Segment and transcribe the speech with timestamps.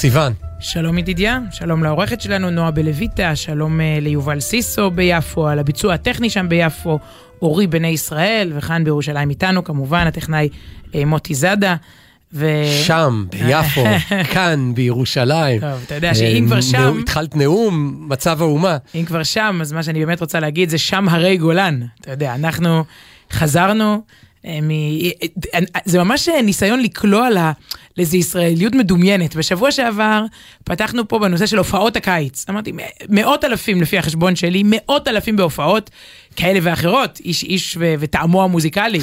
[0.00, 0.32] סיון.
[0.60, 6.30] שלום ידידיה, שלום לעורכת שלנו נועה בלויטה, שלום uh, ליובל סיסו ביפו, על הביצוע הטכני
[6.30, 6.98] שם ביפו,
[7.42, 10.48] אורי בני ישראל, וכאן בירושלים איתנו כמובן הטכנאי
[10.86, 11.76] uh, מוטי זאדה.
[12.32, 12.46] ו...
[12.86, 13.84] שם, ביפו,
[14.34, 15.60] כאן, בירושלים.
[15.60, 16.98] טוב, אתה יודע שאם כבר שם...
[17.02, 18.76] התחלת נאום, מצב האומה.
[18.94, 21.80] אם כבר שם, אז מה שאני באמת רוצה להגיד זה שם הרי גולן.
[22.00, 22.84] אתה יודע, אנחנו
[23.32, 24.02] חזרנו,
[24.44, 24.70] מ...
[25.84, 27.28] זה ממש ניסיון לקלוע
[27.96, 29.36] לאיזו ישראליות מדומיינת.
[29.36, 30.24] בשבוע שעבר
[30.64, 32.44] פתחנו פה בנושא של הופעות הקיץ.
[32.50, 32.72] אמרתי,
[33.08, 35.90] מאות אלפים לפי החשבון שלי, מאות אלפים בהופעות
[36.36, 39.00] כאלה ואחרות, איש איש ו- וטעמו המוזיקלי,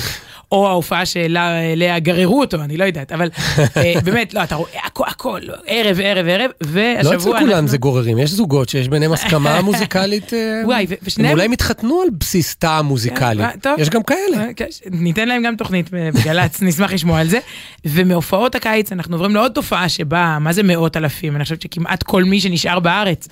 [0.52, 3.30] או ההופעה שאליה גררו אותו, אני לא יודעת, אבל
[3.78, 7.68] אה, באמת, לא, אתה רואה הכל, הכל, ערב, ערב, ערב, והשבוע לא אצל כולם אנחנו...
[7.68, 11.32] זה גוררים, יש זוגות שיש ביניהם הסכמה מוזיקלית, אה, וואי, ושניהם...
[11.32, 14.54] הם אולי מתחתנו על בסיס טעם מוזיקלי, כן, יש גם כאלה.
[14.56, 17.40] כן, ניתן להם גם תוכנית בגל"צ, נשמח לשמוע על זה.
[17.86, 21.36] ומהופעות הקיץ אנחנו עוברים לעוד תופעה שבה, מה זה מאות אלפים?
[21.36, 23.28] אני חושבת שכמעט כל מי שנשאר בארץ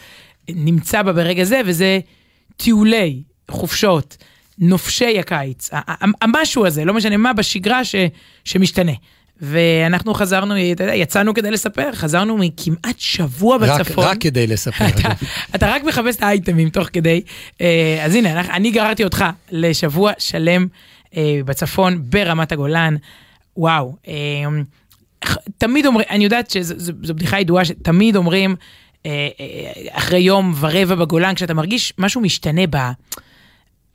[0.49, 1.99] נמצא בה ברגע זה, וזה
[2.57, 3.23] טיולי.
[3.51, 4.17] חופשות,
[4.59, 5.69] נופשי הקיץ,
[6.21, 7.95] המשהו הזה, לא משנה מה, בשגרה ש,
[8.45, 8.91] שמשתנה.
[9.41, 14.03] ואנחנו חזרנו, אתה יודע, יצאנו כדי לספר, חזרנו מכמעט שבוע בצפון.
[14.03, 14.85] רק, רק כדי לספר.
[14.87, 15.09] אתה,
[15.55, 17.21] אתה רק מחפש את האייטמים תוך כדי.
[17.61, 20.67] אה, אז הנה, אני גררתי אותך לשבוע שלם
[21.17, 22.95] אה, בצפון, ברמת הגולן.
[23.57, 23.95] וואו.
[24.07, 24.13] אה,
[25.57, 28.55] תמיד אומרים, אני יודעת שזו בדיחה ידועה, שתמיד אומרים,
[29.91, 32.77] אחרי יום ורבע בגולן, כשאתה מרגיש משהו משתנה ב...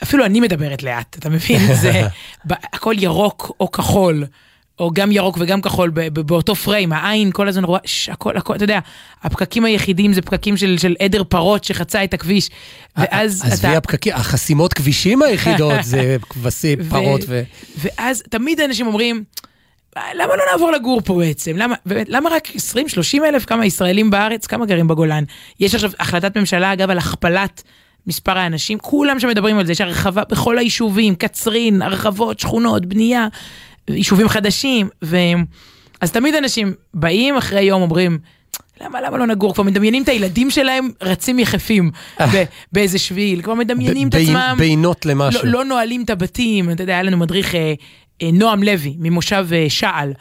[0.03, 1.75] אפילו אני מדברת לאט, אתה מבין?
[1.83, 2.03] זה
[2.51, 4.25] הכל ירוק או כחול.
[4.79, 8.65] או גם ירוק וגם כחול באותו פריים, העין כל הזמן רואה, ש, הכל, הכל, אתה
[8.65, 8.79] יודע,
[9.23, 12.51] הפקקים היחידים זה פקקים של, של עדר פרות שחצה את הכביש,
[12.97, 13.53] ואז אתה...
[13.53, 17.43] עזבי הפקקים, החסימות כבישים היחידות זה כבשים, פרות ו...
[17.77, 19.25] ואז תמיד אנשים אומרים,
[19.97, 21.57] למה לא נעבור לגור פה בעצם?
[21.57, 23.45] למה, באמת, למה רק 20-30 אלף?
[23.45, 24.47] כמה ישראלים בארץ?
[24.47, 25.25] כמה גרים בגולן?
[25.61, 27.63] יש עכשיו החלטת ממשלה, אגב, על הכפלת
[28.09, 33.29] מספר האנשים, כולם שמדברים על זה, יש הרחבה בכל היישובים, קצרין, הרחבות, שכונות, בנייה,
[33.89, 35.17] יישובים חדשים, ו...
[36.01, 38.19] אז תמיד אנשים באים אחרי יום אומרים,
[38.81, 39.55] למה, למה לא נגור?
[39.55, 41.91] כבר מדמיינים את הילדים שלהם רצים יחפים
[42.73, 44.55] באיזה שביל, כבר מדמיינים את עצמם.
[44.59, 45.41] בינות למשהו.
[45.45, 47.75] לא, לא נועלים את הבתים, אתה יודע, היה לנו מדריך אה,
[48.23, 50.13] אה, נועם לוי ממושב אה, שעל,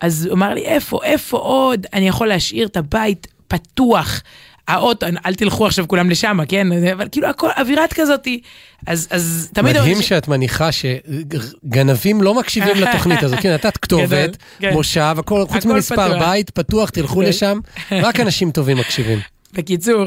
[0.00, 4.22] אז הוא אמר לי, איפה, איפה עוד אני יכול להשאיר את הבית פתוח?
[4.68, 6.72] האוטו, אל תלכו עכשיו כולם לשם, כן?
[6.92, 8.40] אבל כאילו הכל, אווירת כזאתי,
[8.86, 9.76] אז, אז תמיד...
[9.76, 10.08] מדהים ש...
[10.08, 14.72] שאת מניחה שגנבים לא מקשיבים לתוכנית הזאת, כן, נתת כתובת, כן.
[14.72, 17.26] מושב, הכל, חוץ ממספר בית, פתוח, תלכו כן.
[17.26, 17.58] לשם,
[17.92, 19.18] רק אנשים טובים מקשיבים.
[19.54, 20.04] בקיצור,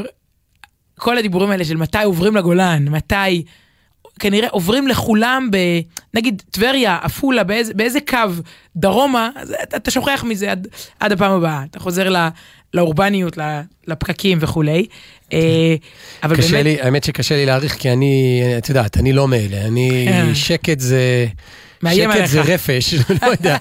[1.00, 3.44] כל הדיבורים האלה של מתי עוברים לגולן, מתי...
[4.20, 5.58] כנראה עוברים לכולם ב...
[6.14, 8.18] נגיד טבריה, עפולה, באיזה, באיזה קו
[8.76, 10.68] דרומה, אז אתה, אתה שוכח מזה עד,
[11.00, 11.64] עד הפעם הבאה.
[11.70, 12.28] אתה חוזר ל,
[12.74, 13.38] לאורבניות,
[13.88, 14.86] לפקקים וכולי.
[15.34, 15.76] אה,
[16.24, 16.64] אבל קשה באמת...
[16.64, 19.66] לי, האמת שקשה לי להעריך, כי אני, את יודעת, אני לא מאלה.
[19.66, 20.36] אני, כן.
[20.36, 21.26] שקט זה...
[21.84, 22.32] מאיים עליך.
[22.32, 23.58] שקט זה רפש, לא יודע.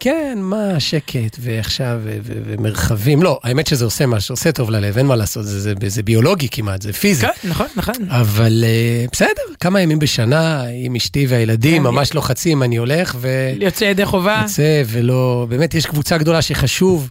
[0.00, 3.22] כן, מה שקט, ועכשיו, ומרחבים.
[3.22, 6.48] לא, האמת שזה עושה משהו, עושה טוב ללב, אין מה לעשות, זה, זה, זה ביולוגי
[6.50, 7.26] כמעט, זה פיזי.
[7.26, 7.94] כן, נכון, נכון.
[8.08, 13.52] אבל uh, בסדר, כמה ימים בשנה, עם אשתי והילדים, כן, ממש לוחצים, אני הולך, ו...
[13.60, 14.40] יוצא ידי חובה.
[14.42, 17.10] יוצא, ולא, באמת, יש קבוצה גדולה שחשוב.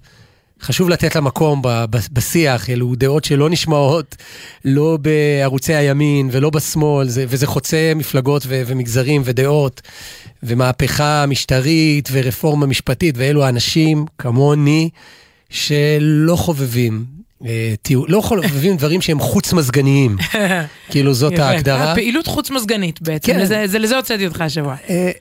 [0.61, 4.15] חשוב לתת לה מקום בשיח, אלו דעות שלא נשמעות,
[4.65, 9.81] לא בערוצי הימין ולא בשמאל, זה, וזה חוצה מפלגות ו, ומגזרים ודעות,
[10.43, 14.89] ומהפכה משטרית ורפורמה משפטית, ואלו האנשים כמוני
[15.49, 20.17] שלא חובבים אה, תהיו, לא חובבים דברים שהם חוץ מזגניים,
[20.91, 21.95] כאילו זאת ההגדרה.
[21.95, 23.39] פעילות חוץ מזגנית בעצם, כן.
[23.81, 24.75] לזה, הוצאתי אותך השבוע.
[24.89, 25.11] אה,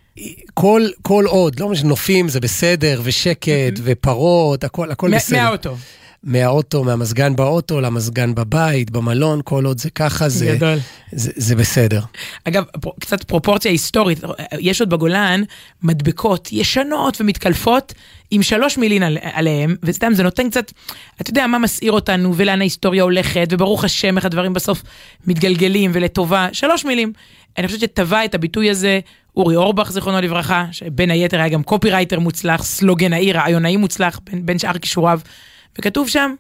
[0.55, 3.51] כל, כל עוד, לא משנה, נופים זה בסדר, ושקט,
[3.83, 5.43] ופרות, הכל בסדר.
[5.43, 5.77] מהאוטו.
[6.25, 10.79] מהאוטו, מהמזגן באוטו למזגן בבית, במלון, כל עוד זה ככה, זה, זה,
[11.13, 12.01] זה, זה בסדר.
[12.45, 12.65] אגב,
[13.01, 14.21] קצת פרופורציה היסטורית,
[14.59, 15.43] יש עוד בגולן
[15.83, 17.95] מדבקות ישנות ומתקלפות
[18.31, 20.73] עם שלוש מילים על, עליהם, וסתם זה נותן קצת,
[21.21, 24.83] אתה יודע מה מסעיר אותנו ולאן ההיסטוריה הולכת, וברוך השם איך הדברים בסוף
[25.27, 27.13] מתגלגלים ולטובה, שלוש מילים.
[27.59, 29.01] אני חושבת שטבע את הביטוי הזה
[29.37, 34.59] אורי אורבך, זיכרונו לברכה, שבין היתר היה גם קופירייטר מוצלח, סלוגנאי, רעיונאי מוצלח, בין, בין
[34.59, 35.21] שאר כישוריו.
[35.79, 36.35] וכתוב שם,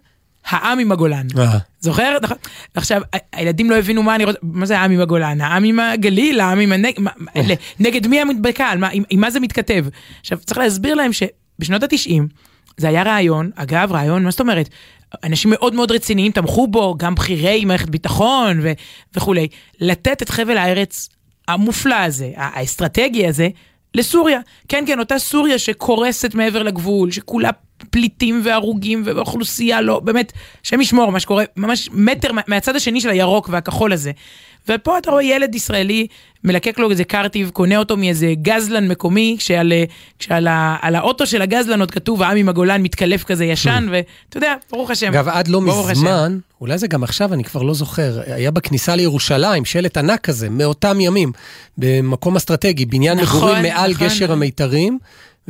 [0.46, 1.26] העם עם הגולן.
[1.38, 1.58] אה.
[1.80, 2.16] זוכר?
[2.22, 2.36] נכון.
[2.74, 5.40] עכשיו, הילדים לא הבינו מה אני רוצה, מה זה העם עם הגולן?
[5.40, 8.72] העם עם הגליל, העם עם הנגד, נגד מי המדבקה,
[9.10, 9.86] עם מה זה מתכתב?
[10.20, 12.28] עכשיו, צריך להסביר להם שבשנות התשעים,
[12.76, 14.68] זה היה רעיון, אגב, רעיון, מה זאת אומרת?
[15.24, 18.72] אנשים מאוד מאוד רציניים תמכו בו, גם בכירי מערכת ביטחון ו-
[19.16, 19.48] וכולי,
[19.80, 21.08] לתת את חבל הארץ
[21.48, 23.48] המופלא הזה, האסטרטגי הזה,
[23.94, 24.40] לסוריה.
[24.68, 27.50] כן, כן, אותה סוריה שקורסת מעבר לגבול, שכולה
[27.90, 30.32] פליטים והרוגים ואוכלוסייה לא, באמת,
[30.64, 34.12] השם ישמור מה שקורה, ממש מטר מהצד השני של הירוק והכחול הזה.
[34.68, 36.06] ופה אתה רואה ילד ישראלי
[36.44, 39.72] מלקק לו איזה קרטיב, קונה אותו מאיזה גזלן מקומי, כשעל,
[40.18, 43.92] כשעל ה, האוטו של הגזלן עוד כתוב העם עם הגולן מתקלף כזה ישן, hmm.
[43.92, 45.08] ואתה יודע, ברוך השם.
[45.08, 46.38] אגב, עד לא מזמן, השם.
[46.60, 51.00] אולי זה גם עכשיו, אני כבר לא זוכר, היה בכניסה לירושלים שלט ענק כזה, מאותם
[51.00, 51.32] ימים,
[51.78, 54.06] במקום אסטרטגי, בניין נכון, מגורים מעל נכון.
[54.06, 54.98] גשר המיתרים.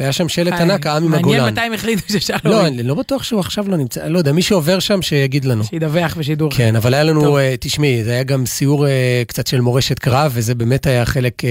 [0.01, 1.37] והיה שם שלט ענק, העם עם הגולן.
[1.37, 2.73] מעניין מתי הם החליטו שאפשר לא, להוריד.
[2.73, 5.65] לא, אני לא בטוח שהוא עכשיו לא נמצא, לא יודע, מי שעובר שם שיגיד לנו.
[5.65, 6.51] שידווח בשידור.
[6.51, 8.91] כן, אבל היה לנו, uh, תשמעי, זה היה גם סיור uh,
[9.27, 11.47] קצת של מורשת קרב, וזה באמת היה חלק uh,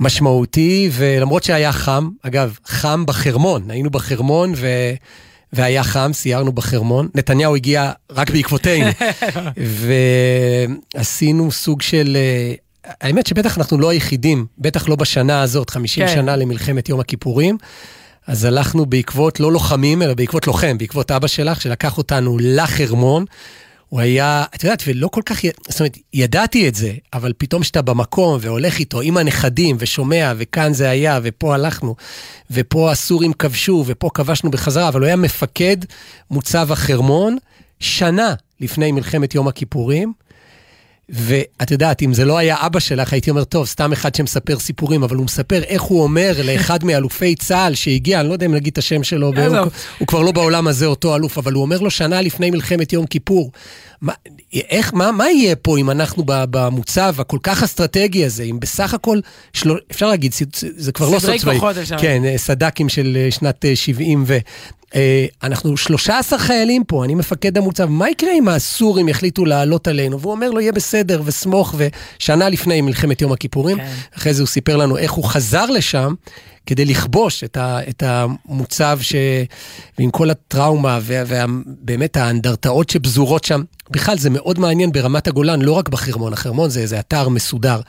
[0.00, 4.66] משמעותי, ולמרות שהיה חם, אגב, חם בחרמון, היינו בחרמון, ו...
[5.52, 7.08] והיה חם, סיירנו בחרמון.
[7.14, 8.90] נתניהו הגיע רק בעקבותינו.
[10.94, 12.16] ועשינו סוג של
[12.84, 16.14] האמת שבטח אנחנו לא היחידים, בטח לא בשנה הזאת, 50 כן.
[16.14, 17.58] שנה למלחמת יום הכיפורים.
[18.26, 23.24] אז הלכנו בעקבות לא לוחמים, אלא בעקבות לוחם, בעקבות אבא שלך, שלקח אותנו לחרמון.
[23.88, 27.82] הוא היה, את יודעת, ולא כל כך, זאת אומרת, ידעתי את זה, אבל פתאום כשאתה
[27.82, 31.94] במקום והולך איתו עם הנכדים ושומע, וכאן זה היה, ופה הלכנו,
[32.50, 35.76] ופה הסורים כבשו, ופה כבשנו בחזרה, אבל הוא היה מפקד
[36.30, 37.36] מוצב החרמון
[37.80, 40.12] שנה לפני מלחמת יום הכיפורים.
[41.08, 45.02] ואת יודעת, אם זה לא היה אבא שלך, הייתי אומר, טוב, סתם אחד שמספר סיפורים,
[45.02, 48.72] אבל הוא מספר איך הוא אומר לאחד מאלופי צה"ל שהגיע, אני לא יודע אם נגיד
[48.72, 49.56] את השם שלו, הוא,
[49.98, 53.06] הוא כבר לא בעולם הזה אותו אלוף, אבל הוא אומר לו שנה לפני מלחמת יום
[53.06, 53.50] כיפור,
[54.00, 54.12] מה,
[54.54, 59.20] איך, מה, מה יהיה פה אם אנחנו במוצב הכל כך אסטרטגי הזה, אם בסך הכל,
[59.52, 59.70] של...
[59.90, 60.34] אפשר להגיד,
[60.76, 61.58] זה כבר לא סוד צבאי.
[61.98, 64.38] כן, סד"כים של אה, שנת 70 אה, ו...
[64.94, 70.20] אה, אנחנו 13 חיילים פה, אני מפקד המוצב, מה יקרה אם הסורים יחליטו לעלות עלינו?
[70.20, 73.92] והוא אומר לו, יהיה בסדר, וסמוך, ושנה לפני מלחמת יום הכיפורים, כן.
[74.16, 76.14] אחרי זה הוא סיפר לנו איך הוא חזר לשם.
[76.66, 79.14] כדי לכבוש את, ה, את המוצב ש...
[79.98, 83.62] ועם כל הטראומה ובאמת האנדרטאות שפזורות שם.
[83.90, 87.80] בכלל, זה מאוד מעניין ברמת הגולן, לא רק בחרמון, החרמון זה איזה אתר מסודר.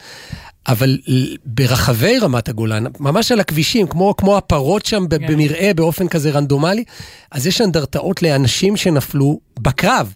[0.68, 0.98] אבל
[1.46, 5.28] ברחבי רמת הגולן, ממש על הכבישים, כמו, כמו הפרות שם כן.
[5.28, 6.84] במרעה באופן כזה רנדומלי,
[7.32, 10.14] אז יש אנדרטאות לאנשים שנפלו בקרב.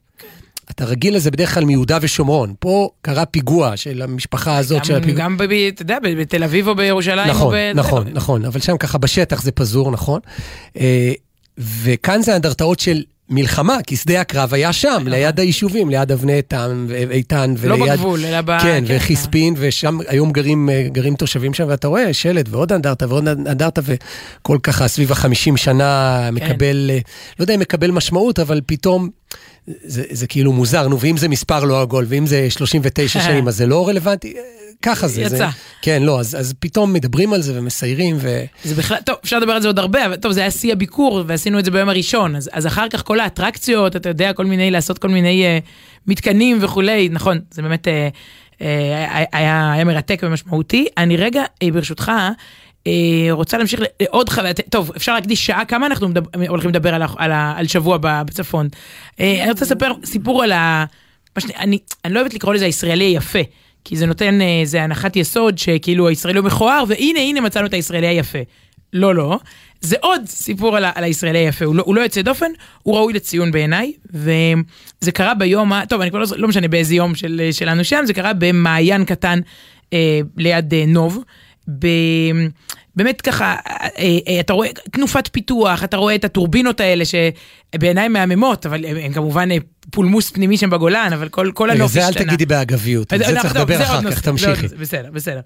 [0.72, 2.54] אתה רגיל לזה בדרך כלל מיהודה ושומרון.
[2.60, 4.78] פה קרה פיגוע של המשפחה הזאת.
[4.78, 5.24] גם, של הפיגוע.
[5.24, 5.38] גם,
[5.68, 7.30] אתה יודע, בתל אביב או בירושלים.
[7.30, 7.72] נכון, או ב...
[7.76, 10.20] נכון, נכון, אבל שם ככה בשטח זה פזור, נכון.
[10.78, 11.14] אה,
[11.58, 15.08] וכאן זה אנדרטאות של מלחמה, כי שדה הקרב היה שם, נכון.
[15.08, 17.88] ליד היישובים, ליד אבני איתן, איתן לא וליד...
[17.88, 18.60] לא בגבול, אלא ב...
[18.60, 19.62] כן, כן וחיספין, כן.
[19.64, 24.58] ושם היום גרים, אה, גרים תושבים שם, ואתה רואה שלט ועוד אנדרטה ועוד אנדרטה, וכל
[24.64, 26.34] ככה סביב החמישים שנה כן.
[26.34, 26.92] מקבל.
[27.40, 29.10] לא יודע אם מקבל משמעות, אבל פתאום...
[29.84, 33.58] זה, זה כאילו מוזר, נו, ואם זה מספר לא עגול, ואם זה 39 שנים, אז
[33.58, 34.34] זה לא רלוונטי?
[34.82, 35.22] ככה זה.
[35.22, 35.38] יצא.
[35.38, 35.46] זה,
[35.82, 38.44] כן, לא, אז, אז פתאום מדברים על זה ומסיירים ו...
[38.64, 41.24] זה בכלל, טוב, אפשר לדבר על זה עוד הרבה, אבל טוב, זה היה שיא הביקור,
[41.28, 44.72] ועשינו את זה ביום הראשון, אז, אז אחר כך כל האטרקציות, אתה יודע, כל מיני,
[44.72, 45.70] לעשות כל מיני uh,
[46.08, 48.62] מתקנים וכולי, נכון, זה באמת uh, uh,
[49.32, 50.88] היה, היה מרתק ומשמעותי.
[50.98, 52.12] אני רגע, uh, ברשותך,
[53.32, 57.32] רוצה להמשיך לעוד חוויה, טוב, אפשר להקדיש שעה, כמה אנחנו מדבר, הולכים לדבר על, על,
[57.32, 58.68] על שבוע בצפון.
[59.20, 60.86] אני רוצה לספר סיפור על ה...
[61.40, 63.40] שאני, אני, אני לא אוהבת לקרוא לזה הישראלי היפה.
[63.84, 67.74] כי זה נותן איזה אה, הנחת יסוד שכאילו הישראלי הוא מכוער, והנה, הנה מצאנו את
[67.74, 68.40] הישראלי היפה.
[68.94, 69.40] לא, לא.
[69.82, 72.52] זה עוד סיפור על, על הישראלי היפה, הוא לא, הוא לא יוצא דופן,
[72.84, 77.16] הוא ראוי לציון בעיניי, וזה קרה ביום, טוב, אני כבר לא, לא משנה באיזה יום
[77.16, 79.40] של, שלנו שם, זה קרה במעיין קטן
[79.94, 81.24] אה, ליד אה, נוב.
[81.80, 81.88] ב...
[82.96, 87.06] באמת ככה, אה, אה, אתה רואה תנופת פיתוח, אתה רואה את הטורבינות האלה
[87.76, 89.50] שבעיניי מהממות, אבל הם כמובן
[89.92, 92.12] פולמוס פנימי שם בגולן, אבל כל, כל הנוף השתנה.
[92.12, 94.68] זה אל תגידי באגביות, על זה צריך לדבר אחר כך, תמשיכי.
[94.68, 95.40] בסדר, בסדר.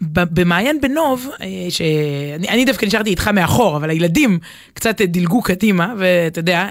[0.00, 4.38] ובמעיין בנוב, אה, שאני דווקא נשארתי איתך מאחור, אבל הילדים
[4.74, 6.66] קצת דילגו קדימה, ואתה יודע,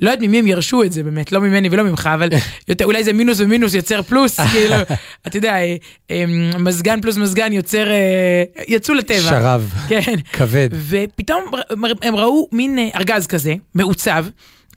[0.00, 2.28] לא יודעת ממי הם ירשו את זה באמת, לא ממני ולא ממך, אבל
[2.68, 4.74] יותר, אולי זה מינוס ומינוס יוצר פלוס, כאילו,
[5.26, 5.56] אתה יודע,
[6.58, 7.86] מזגן פלוס מזגן יוצר,
[8.68, 9.18] יצאו לטבע.
[9.18, 10.16] שרב, כן.
[10.32, 10.68] כבד.
[10.88, 11.44] ופתאום
[12.02, 14.26] הם ראו מין ארגז כזה, מעוצב,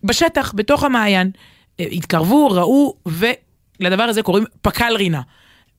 [0.03, 1.31] בשטח, בתוך המעיין.
[1.79, 5.21] אה, התקרבו, ראו, ולדבר הזה קוראים פק"ל רינה.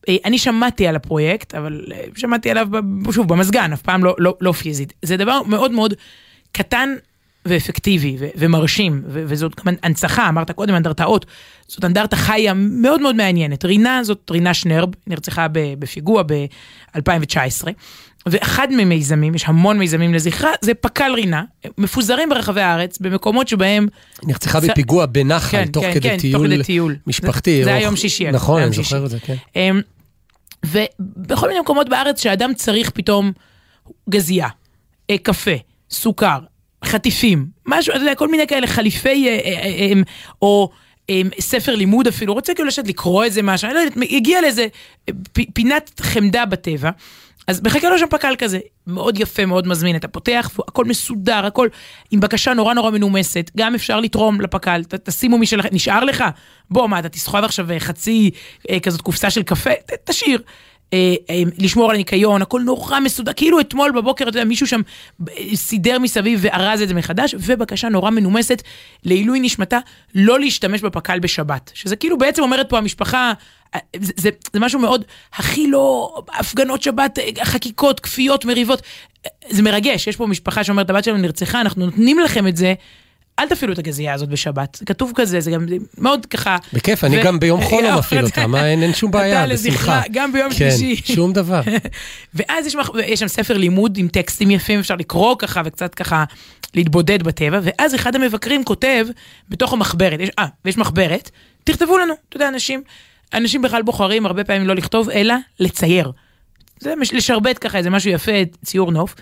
[0.08, 2.68] אה, אני שמעתי על הפרויקט, אבל אה, שמעתי עליו,
[3.12, 4.92] שוב, במזגן, אף פעם לא, לא, לא פיזית.
[5.02, 5.94] זה דבר מאוד מאוד
[6.52, 6.94] קטן
[7.44, 11.26] ואפקטיבי ו- ומרשים, ו- וזאת גם הנצחה, אמרת קודם אנדרטאות,
[11.68, 13.64] זאת אנדרטה חיה מאוד מאוד מעניינת.
[13.64, 17.68] רינה זאת רינה שנרב, נרצחה בפיגוע ב-2019.
[18.26, 21.42] ואחד ממיזמים, יש המון מיזמים לזכרה, זה פק"ל רינה,
[21.78, 23.88] מפוזרים ברחבי הארץ, במקומות שבהם...
[24.22, 24.64] נרצחה צ...
[24.64, 27.58] בפיגוע בנחל, כן, תוך, כן, כדי כן, טיול תוך כדי טיול משפחתי.
[27.58, 28.30] זה, זה היה יום שישי.
[28.30, 29.34] נכון, אני זוכר את זה, כן.
[29.56, 29.80] אמ,
[30.66, 33.32] ובכל מיני מקומות בארץ שאדם צריך פתאום
[34.10, 34.48] גזייה,
[35.10, 35.54] אה, קפה,
[35.90, 36.38] סוכר,
[36.84, 39.92] חטיפים, משהו, אתה יודע, כל מיני כאלה חליפי, אה, אה, אה,
[40.42, 40.70] או
[41.10, 44.66] אה, ספר לימוד אפילו, רוצה כאילו לשבת לקרוא איזה משהו, אני לא יודעת, הגיע לאיזה
[45.54, 46.90] פינת חמדה בטבע.
[47.46, 51.68] אז מחכה לו שם פק"ל כזה, מאוד יפה, מאוד מזמין, אתה פותח, הכל מסודר, הכל
[52.10, 56.24] עם בקשה נורא נורא מנומסת, גם אפשר לתרום לפק"ל, ת, תשימו משלכם, נשאר לך?
[56.70, 58.30] בוא, מה, אתה תסחוב עכשיו אה, חצי
[58.70, 59.70] אה, כזאת קופסה של קפה?
[59.86, 60.42] ת, תשאיר.
[60.92, 64.80] אה, אה, לשמור על הניקיון, הכל נורא מסודר, כאילו אתמול בבוקר, אתה יודע, מישהו שם
[65.28, 68.62] אה, סידר מסביב וארז את זה מחדש, ובקשה נורא מנומסת
[69.04, 69.78] לעילוי נשמתה,
[70.14, 71.70] לא להשתמש בפק"ל בשבת.
[71.74, 73.32] שזה כאילו בעצם אומרת פה המשפחה,
[73.96, 78.82] זה, זה, זה משהו מאוד, הכי לא הפגנות שבת, אה, חקיקות, כפיות, מריבות.
[79.26, 82.74] אה, זה מרגש, יש פה משפחה שאומרת, הבת שלנו נרצחה, אנחנו נותנים לכם את זה.
[83.38, 85.66] אל תפעילו את הגזייה הזאת בשבת, זה כתוב כזה, זה גם
[85.98, 86.56] מאוד ככה.
[86.72, 89.46] בכיף, אני ו- גם ביום חול לא אה, מפעיל אותה, מה, אין אין שום בעיה,
[89.46, 90.02] בשמחה.
[90.12, 91.14] גם ביום כן, שלישי.
[91.14, 91.60] שום דבר.
[92.34, 96.24] ואז יש, מח- יש שם ספר לימוד עם טקסטים יפים, אפשר לקרוא ככה וקצת ככה
[96.74, 99.06] להתבודד בטבע, ואז אחד המבקרים כותב
[99.48, 101.30] בתוך המחברת, אה, ויש מחברת,
[101.64, 102.82] תכתבו לנו, אתה יודע, אנשים,
[103.34, 106.12] אנשים בכלל בוחרים הרבה פעמים לא לכתוב, אלא לצייר.
[106.80, 108.32] זה מש- לשרבט ככה איזה משהו יפה,
[108.64, 109.14] ציור נוף.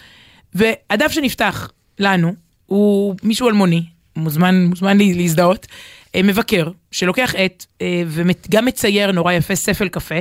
[0.55, 2.35] והדף שנפתח לנו
[2.67, 3.85] הוא מישהו אלמוני,
[4.17, 5.67] מוזמן, מוזמן להזדהות,
[6.15, 10.19] אה, מבקר שלוקח עט אה, וגם מצייר נורא יפה ספל קפה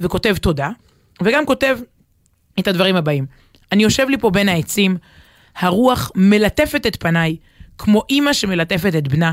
[0.00, 0.70] וכותב תודה,
[1.22, 1.78] וגם כותב
[2.58, 3.26] את הדברים הבאים.
[3.72, 4.96] אני יושב לי פה בין העצים,
[5.56, 7.36] הרוח מלטפת את פניי,
[7.78, 9.32] כמו אימא שמלטפת את בנה.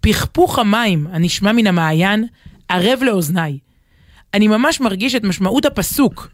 [0.00, 2.26] פכפוך המים הנשמע מן המעיין,
[2.68, 3.58] ערב לאוזניי.
[4.34, 6.28] אני ממש מרגיש את משמעות הפסוק,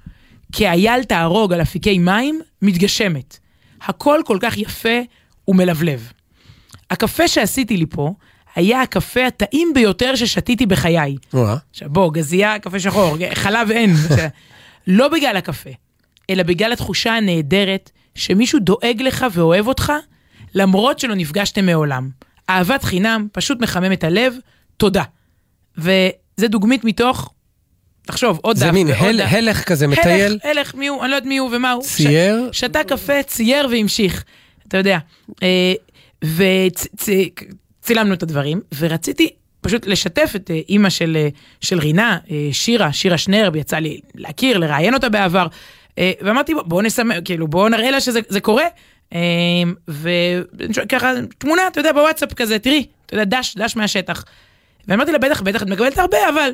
[0.52, 3.38] כי אייל תהרוג על אפיקי מים, מתגשמת.
[3.82, 4.98] הכל כל כך יפה
[5.48, 6.12] ומלבלב.
[6.90, 8.12] הקפה שעשיתי לי פה,
[8.56, 11.16] היה הקפה הטעים ביותר ששתיתי בחיי.
[11.70, 13.94] עכשיו בוא, גזייה, קפה שחור, חלב אין.
[14.86, 15.70] לא בגלל הקפה,
[16.30, 19.92] אלא בגלל התחושה הנהדרת שמישהו דואג לך ואוהב אותך,
[20.54, 22.10] למרות שלא נפגשתם מעולם.
[22.50, 24.34] אהבת חינם, פשוט מחמם את הלב,
[24.76, 25.02] תודה.
[26.38, 27.32] וזה דוגמית מתוך,
[28.06, 29.28] תחשוב, עוד דף זה מין הל- דף.
[29.32, 31.82] הלך כזה מטייל, הלך, הלך, מי הוא, אני לא יודעת מי הוא ומה הוא.
[31.82, 32.48] צייר.
[32.52, 34.24] ש- שתה קפה, צייר והמשיך,
[34.68, 34.98] אתה יודע.
[36.24, 39.28] וצילמנו את הדברים, ורציתי
[39.60, 41.28] פשוט לשתף את אה, אימא של, אה,
[41.60, 45.46] של רינה, אה, שירה, שירה שנרב, יצא לי להכיר, לראיין אותה בעבר,
[45.98, 48.64] אה, ואמרתי, בוא- בואו נסמא, כאילו, בואו נראה לה שזה זה קורה.
[49.14, 49.18] אה,
[49.88, 54.24] וככה, תמונה, אתה יודע, בוואטסאפ כזה, תראי, אתה יודע, דש, דש מהשטח.
[54.88, 56.50] ואמרתי לה, בטח, בטח, את מקבלת הרבה, אבל...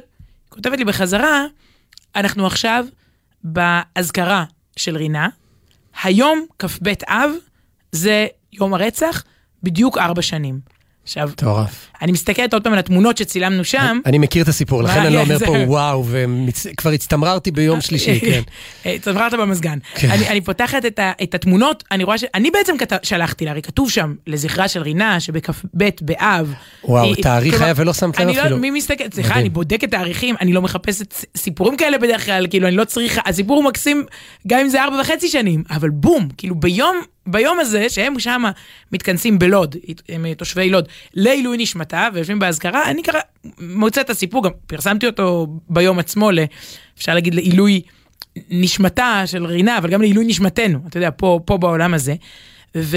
[0.50, 1.44] כותבת לי בחזרה,
[2.16, 2.87] אנחנו עכשיו
[3.44, 4.44] באזכרה
[4.76, 5.28] של רינה,
[6.02, 7.30] היום, כ"ב אב,
[7.92, 9.25] זה יום הרצח,
[9.62, 10.60] בדיוק ארבע שנים.
[11.10, 11.86] עכשיו, מטורף.
[12.02, 14.00] אני מסתכלת עוד פעם על התמונות שצילמנו שם.
[14.06, 18.40] אני מכיר את הסיפור, לכן אני לא אומר פה וואו, וכבר הצטמררתי ביום שלישי, כן.
[18.86, 19.78] אה, צברת במזגן.
[19.94, 20.10] כן.
[20.10, 22.24] אני, אני פותחת את, ה, את התמונות, אני רואה ש...
[22.34, 22.92] אני בעצם כת...
[23.02, 26.54] שלחתי לה, הרי כתוב שם, לזכרה של רינה, שבכ"ב באב.
[26.84, 28.58] וואו, תאריך כלומר, היה ולא שמת לב אני לא, אפילו.
[28.58, 29.34] מי מסתכל, סליחה.
[29.34, 33.56] אני בודקת תאריכים, אני לא מחפשת סיפורים כאלה בדרך כלל, כאילו, אני לא צריכה, הסיפור
[33.56, 34.04] הוא מקסים,
[34.46, 37.00] גם אם זה ארבע וחצי שנים, אבל בום, כאילו, ביום,
[37.30, 38.42] ביום הזה, שהם שם
[38.92, 39.76] מתכנסים בלוד,
[40.08, 43.18] הם תושבי לוד, לעילוי נשמתה, ויושבים באזכרה, אני ככה
[43.60, 46.30] מוצאת את הסיפור, גם פרסמתי אותו ביום עצמו,
[46.99, 47.82] אפשר להגיד לעילוי
[48.50, 52.14] נשמתה של רינה, אבל גם לעילוי נשמתנו, אתה יודע, פה, פה בעולם הזה.
[52.76, 52.96] ו...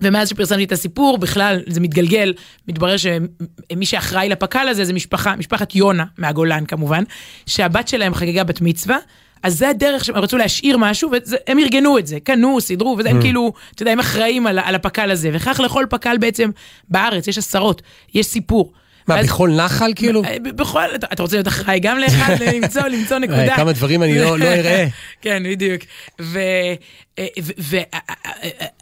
[0.00, 2.34] ומאז שפרסמתי את הסיפור, בכלל זה מתגלגל,
[2.68, 7.04] מתברר שמי שאחראי לפק"ל הזה זה משפחה, משפחת יונה מהגולן כמובן,
[7.46, 8.96] שהבת שלהם חגגה בת מצווה,
[9.42, 13.20] אז זה הדרך שהם רצו להשאיר משהו, והם ארגנו את זה, קנו, סידרו, וזה הם
[13.20, 16.50] כאילו, אתה יודע, הם אחראים על, על הפק"ל הזה, וכך לכל פק"ל בעצם
[16.88, 17.82] בארץ, יש עשרות,
[18.14, 18.72] יש סיפור.
[19.08, 20.24] מה, ואז- בכל נחל כאילו?
[20.24, 23.48] אה, בכל, אתה אתה רוצה להיות אחראי גם לאחד, למצוא, למצוא נקודה.
[23.48, 24.86] אה, כמה דברים אני לא לא אראה.
[25.22, 25.82] כן, בדיוק.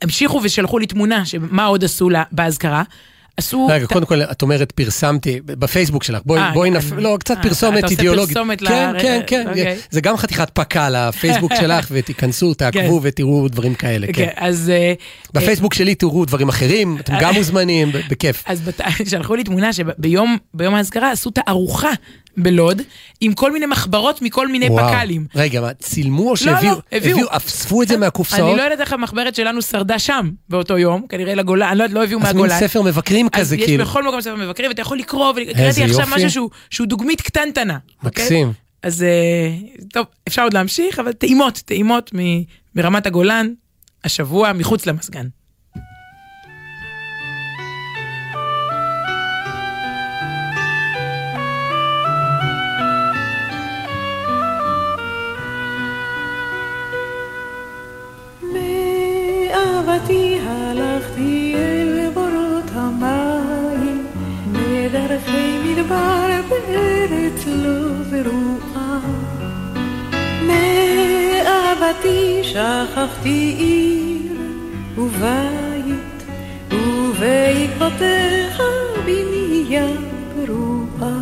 [0.03, 2.83] והמשיכו ושלחו לי תמונה, שמה עוד עשו לה באזכרה.
[3.41, 3.67] עשו...
[3.71, 6.93] רגע, קודם כל, את אומרת, פרסמתי, בפייסבוק שלך, בואי, אה, בואי נפ...
[6.93, 8.37] לא, קצת אה, פרסומת אתה עושה אידיאולוגית.
[8.37, 9.77] פרסומת ל- כן, כן, כן, אוקיי.
[9.91, 14.13] זה גם חתיכת פק"ל, הפייסבוק שלך, ותיכנסו, תעקבו ותראו דברים כאלה, כן.
[14.13, 14.71] כן, אז...
[14.71, 14.93] אה,
[15.35, 18.45] בפייסבוק שלי תראו דברים אחרים, אתם גם מוזמנים, בכיף.
[18.47, 18.71] אז.
[19.11, 21.91] שלחו לי תמונה שביום ביום האזכרה עשו תערוכה
[22.37, 22.83] בלוד,
[23.21, 24.89] עם כל מיני מחברות מכל מיני וואו.
[24.93, 25.27] פק"לים.
[25.35, 26.75] רגע, מה, צילמו או לא, שהביאו?
[26.93, 27.27] הביאו.
[27.31, 28.57] אספו את זה אני מהקופסאות?
[28.57, 32.05] לא יודעת איך המחברת שלנו שרדה שם באותו יום, כנראה לגולן, אני לא יודעת, לא
[32.05, 32.61] הביאו אז מין מהגולן.
[32.61, 33.85] ספר מבקרים כזה, אז יש כאילו.
[33.85, 36.15] בכל מקום ספר מבקרים, ואתה יכול לקרוא, וקראתי עכשיו יופי.
[36.17, 37.79] משהו שהוא, שהוא דוגמית קטנטנה.
[38.05, 38.25] אוקיי?
[38.25, 38.53] מקסים.
[38.83, 39.09] אז אה,
[39.93, 42.43] טוב, אפשר עוד להמשיך, אבל טעימות, טעימות מ-
[42.77, 43.53] מרמת הגולן,
[44.05, 45.27] השבוע מחוץ למזגן.
[72.51, 74.33] שכחתי עיר
[74.97, 76.23] ובית,
[76.73, 78.63] ובעקבותיך
[79.05, 79.87] בנייה
[80.35, 81.19] פרועה.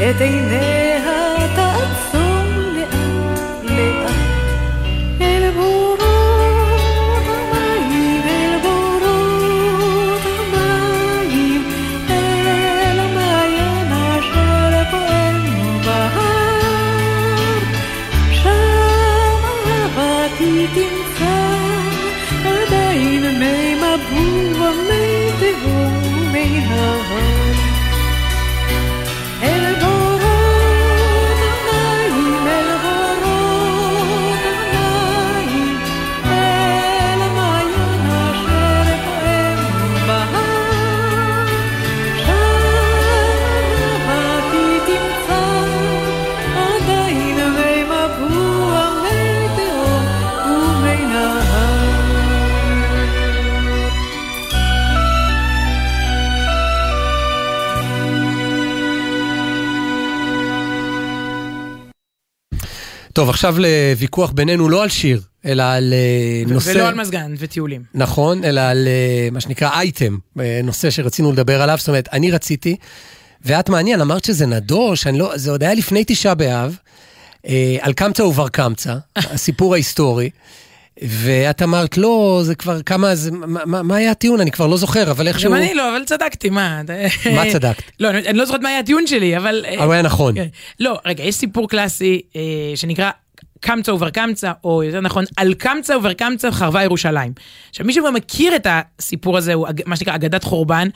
[0.00, 0.87] e tem medo.
[63.28, 66.70] טוב, עכשיו לוויכוח בינינו לא על שיר, אלא על אה, נושא...
[66.70, 67.82] ולא על מזגן וטיולים.
[67.94, 72.30] נכון, אלא על אה, מה שנקרא אייטם, אה, נושא שרצינו לדבר עליו, זאת אומרת, אני
[72.30, 72.76] רציתי,
[73.44, 76.76] ואת מעניין, אמרת שזה נדוש, לא, זה עוד היה לפני תשעה באב,
[77.80, 80.30] על קמצא ובר קמצא, הסיפור ההיסטורי,
[81.02, 84.40] ואת אמרת, לא, זה כבר כמה, זה, מה, מה- היה הטיעון?
[84.40, 85.50] אני כבר לא זוכר, אבל איכשהו...
[85.50, 86.82] גם אני לא, אבל צדקתי, מה?
[87.34, 87.82] מה צדקת?
[88.00, 89.64] לא, אני אני לא זוכרת מה היה הטיעון שלי, אבל...
[89.68, 90.34] אה, אבל הוא היה נכון.
[90.34, 90.46] כן.
[90.80, 92.40] לא, רגע, יש סיפור קלאסי אה,
[92.74, 93.10] שנקרא
[93.60, 97.32] קמצא ובר קמצא, או יותר נכון, על קמצא ובר קמצא חרבה ירושלים.
[97.70, 100.88] עכשיו, מי שכבר מכיר את הסיפור הזה, הוא מה שנקרא אגדת חורבן.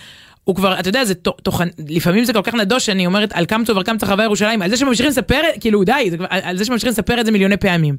[0.44, 3.72] הוא כבר, אתה יודע, זה תוך, לפעמים זה כל כך נדוש שאני אומרת על קמצא
[3.72, 7.20] ובר קמצא חרבה ירושלים, על זה שממשיכים לספר, כאילו די, זה על זה שממשיכים לספר
[7.20, 7.96] את זה מיליוני פעמים.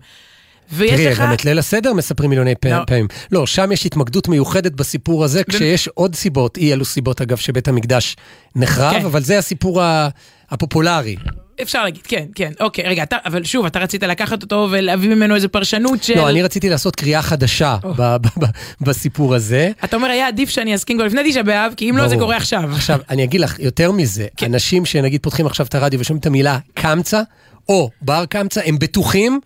[0.72, 1.20] ויש תראי, לך...
[1.20, 2.78] גם את ליל הסדר מספרים מיליוני לא.
[2.88, 3.08] פעמים.
[3.32, 7.68] לא, שם יש התמקדות מיוחדת בסיפור הזה, כשיש עוד סיבות, אי אלו סיבות אגב, שבית
[7.68, 8.16] המקדש
[8.56, 9.06] נחרב, כן.
[9.06, 9.82] אבל זה הסיפור
[10.50, 11.16] הפופולרי.
[11.62, 15.36] אפשר להגיד, כן, כן, אוקיי, רגע, אתה, אבל שוב, אתה רצית לקחת אותו ולהביא ממנו
[15.36, 16.16] איזה פרשנות של...
[16.16, 17.94] לא, אני רציתי לעשות קריאה חדשה או.
[17.94, 18.50] ב- ב- ב-
[18.82, 19.72] בסיפור הזה.
[19.84, 22.22] אתה אומר, היה עדיף שאני אסכים כבר לפני תשעה באב, כי אם לא, זה ברור.
[22.22, 22.70] קורה עכשיו.
[22.74, 24.46] עכשיו, אני אגיד לך, יותר מזה, כן.
[24.46, 27.22] אנשים שנגיד פותחים עכשיו את הרדיו ושומעים את המילה קמצא,
[27.70, 29.40] או בר קמצא, הם בטוחים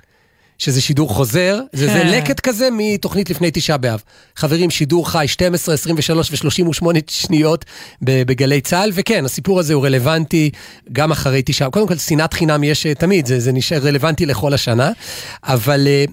[0.58, 2.08] שזה שידור חוזר, זה, זה כן.
[2.08, 4.02] לקט כזה מתוכנית לפני תשעה באב.
[4.36, 7.66] חברים, שידור חי 12, 23 ו-38 שניות
[8.02, 10.52] בגלי צה"ל, וכן, הסיפור הזה הוא רלוונטי
[10.92, 14.54] גם אחרי תשעה, קודם כל, שנאת חינם יש אה, תמיד, זה, זה נשאר רלוונטי לכל
[14.54, 14.92] השנה,
[15.44, 16.06] אבל אה,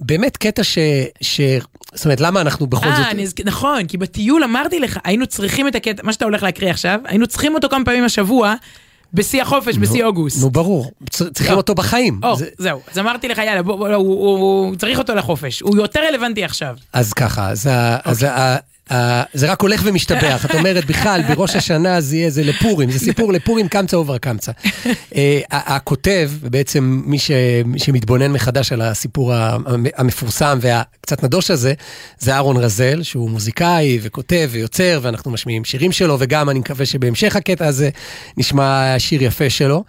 [0.00, 0.78] באמת קטע ש...
[1.20, 1.40] ש...
[1.94, 2.98] זאת אומרת, למה אנחנו בכל זאת...
[2.98, 6.70] אה, אני נכון, כי בטיול אמרתי לך, היינו צריכים את הקטע, מה שאתה הולך להקריא
[6.70, 8.54] עכשיו, היינו צריכים אותו כמה פעמים השבוע,
[9.14, 10.40] בשיא החופש, בשיא אוגוסט.
[10.42, 10.90] נו, ברור.
[11.10, 11.56] צר- צריכים לא.
[11.56, 12.20] אותו בחיים.
[12.58, 12.80] זהו.
[12.92, 15.60] אז אמרתי לך, יאללה, בוא, הוא- צריך אותו לחופש.
[15.60, 16.76] הוא יותר רלוונטי עכשיו.
[16.92, 17.68] אז ככה, אז,
[18.92, 19.18] ה, אז אוקיי.
[19.18, 20.44] ה, ה, זה רק הולך ומשתבח.
[20.44, 24.52] את אומרת, בכלל, בראש השנה זה יהיה, זה לפורים, זה סיפור לפורים, קמצא אובר קמצא.
[25.16, 27.30] אה, הכותב, ובעצם מי ש,
[27.76, 29.32] שמתבונן מחדש על הסיפור
[29.96, 31.74] המפורסם והקצת נדוש הזה,
[32.18, 37.36] זה אהרון רזל, שהוא מוזיקאי וכותב ויוצר, ואנחנו משמיעים שירים שלו, וגם אני מקווה שבהמשך
[37.36, 37.90] הקטע הזה
[38.36, 39.84] נשמע שיר יפה שלו.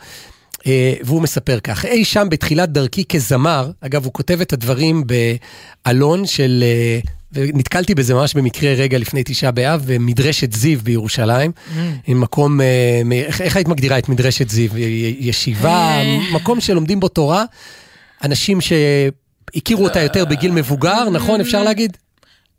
[0.68, 5.04] אה, והוא מספר כך, אי שם בתחילת דרכי כזמר, אגב, הוא כותב את הדברים
[5.86, 7.00] באלון של, אה,
[7.34, 11.52] ונתקלתי בזה ממש במקרה רגע לפני תשעה באב, במדרשת זיו בירושלים,
[12.08, 14.78] עם מקום, אה, איך, איך היית מגדירה את מדרשת זיו?
[15.20, 16.20] ישיבה, אה.
[16.32, 17.46] מקום שלומדים בו תורה,
[18.24, 21.42] אנשים שהכירו אותה יותר בגיל מבוגר, נכון?
[21.42, 21.98] אפשר להגיד?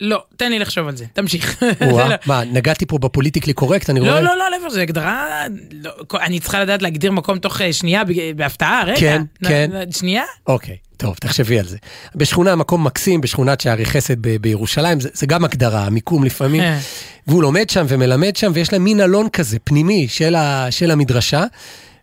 [0.00, 1.04] לא, תן לי לחשוב על זה.
[1.12, 1.62] תמשיך.
[1.90, 2.14] וואה, לא.
[2.26, 4.20] מה, נגעתי פה בפוליטיקלי קורקט, אני רואה?
[4.20, 5.46] לא, לא, לא, להפך, זה הגדרה...
[5.72, 8.02] לא, אני צריכה לדעת להגדיר מקום תוך אה, שנייה
[8.36, 8.96] בהפתעה, רגע.
[9.00, 9.70] כן, כן.
[9.90, 10.22] שנייה?
[10.46, 11.76] אוקיי, טוב, תחשבי על זה.
[12.14, 16.60] בשכונה, מקום מקסים, בשכונת שערי חסד ב- בירושלים, זה, זה גם הגדרה, המיקום לפעמים.
[16.62, 16.78] אה.
[17.26, 21.44] והוא לומד שם ומלמד שם, ויש להם מין אלון כזה, פנימי, של, ה, של המדרשה.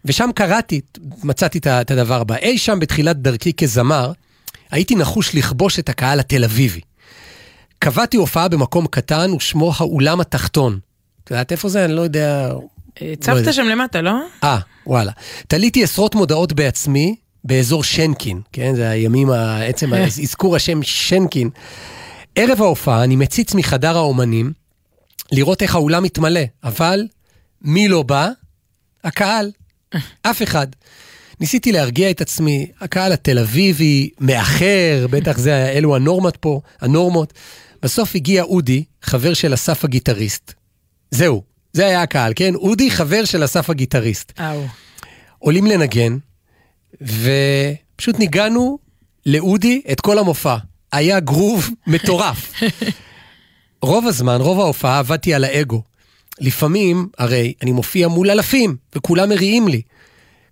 [0.05, 0.81] ושם קראתי,
[1.23, 2.35] מצאתי את הדבר הבא.
[2.35, 4.11] אי שם בתחילת דרכי כזמר,
[4.71, 6.81] הייתי נחוש לכבוש את הקהל התל אביבי.
[7.79, 10.79] קבעתי הופעה במקום קטן, ושמו האולם התחתון.
[11.23, 11.85] את יודעת איפה זה?
[11.85, 12.51] אני לא יודע.
[13.01, 14.13] אה, לא שם למטה, לא?
[14.43, 15.11] אה, וואלה.
[15.47, 18.75] תליתי עשרות מודעות בעצמי באזור שנקין, כן?
[18.75, 19.29] זה הימים,
[19.67, 21.49] עצם האזכור השם שנקין.
[22.35, 24.51] ערב ההופעה אני מציץ מחדר האומנים
[25.31, 27.07] לראות איך האולם מתמלא, אבל
[27.61, 28.29] מי לא בא?
[29.03, 29.51] הקהל.
[30.29, 30.67] אף אחד.
[31.39, 37.33] ניסיתי להרגיע את עצמי, הקהל התל אביבי, מאחר, בטח זה, אלו הנורמות פה, הנורמות.
[37.83, 40.53] בסוף הגיע אודי, חבר של אסף הגיטריסט.
[41.11, 42.55] זהו, זה היה הקהל, כן?
[42.55, 44.31] אודי, חבר של אסף הגיטריסט.
[44.39, 44.67] אהו.
[45.39, 46.17] עולים לנגן,
[47.01, 48.79] ופשוט ניגענו
[49.25, 50.57] לאודי את כל המופע.
[50.91, 52.53] היה גרוב מטורף.
[53.81, 55.81] רוב הזמן, רוב ההופעה, עבדתי על האגו.
[56.39, 59.81] לפעמים, הרי, אני מופיע מול אלפים, וכולם מריעים לי.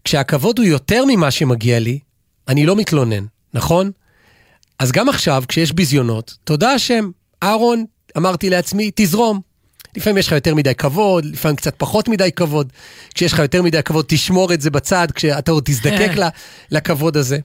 [0.04, 2.00] כשהכבוד הוא יותר ממה שמגיע לי,
[2.48, 3.92] אני לא מתלונן, נכון?
[4.80, 7.10] אז גם עכשיו, כשיש ביזיונות, תודה השם,
[7.44, 7.86] אהרון,
[8.18, 9.49] אמרתי לעצמי, תזרום.
[9.98, 12.74] לפעמים יש לך יותר מדי כבוד, לפעמים קצת פחות מדי כבוד.
[13.14, 16.28] כשיש לך יותר מדי כבוד, תשמור את זה בצד, כשאתה עוד תזדקק ל-
[16.72, 17.40] לכבוד הזה.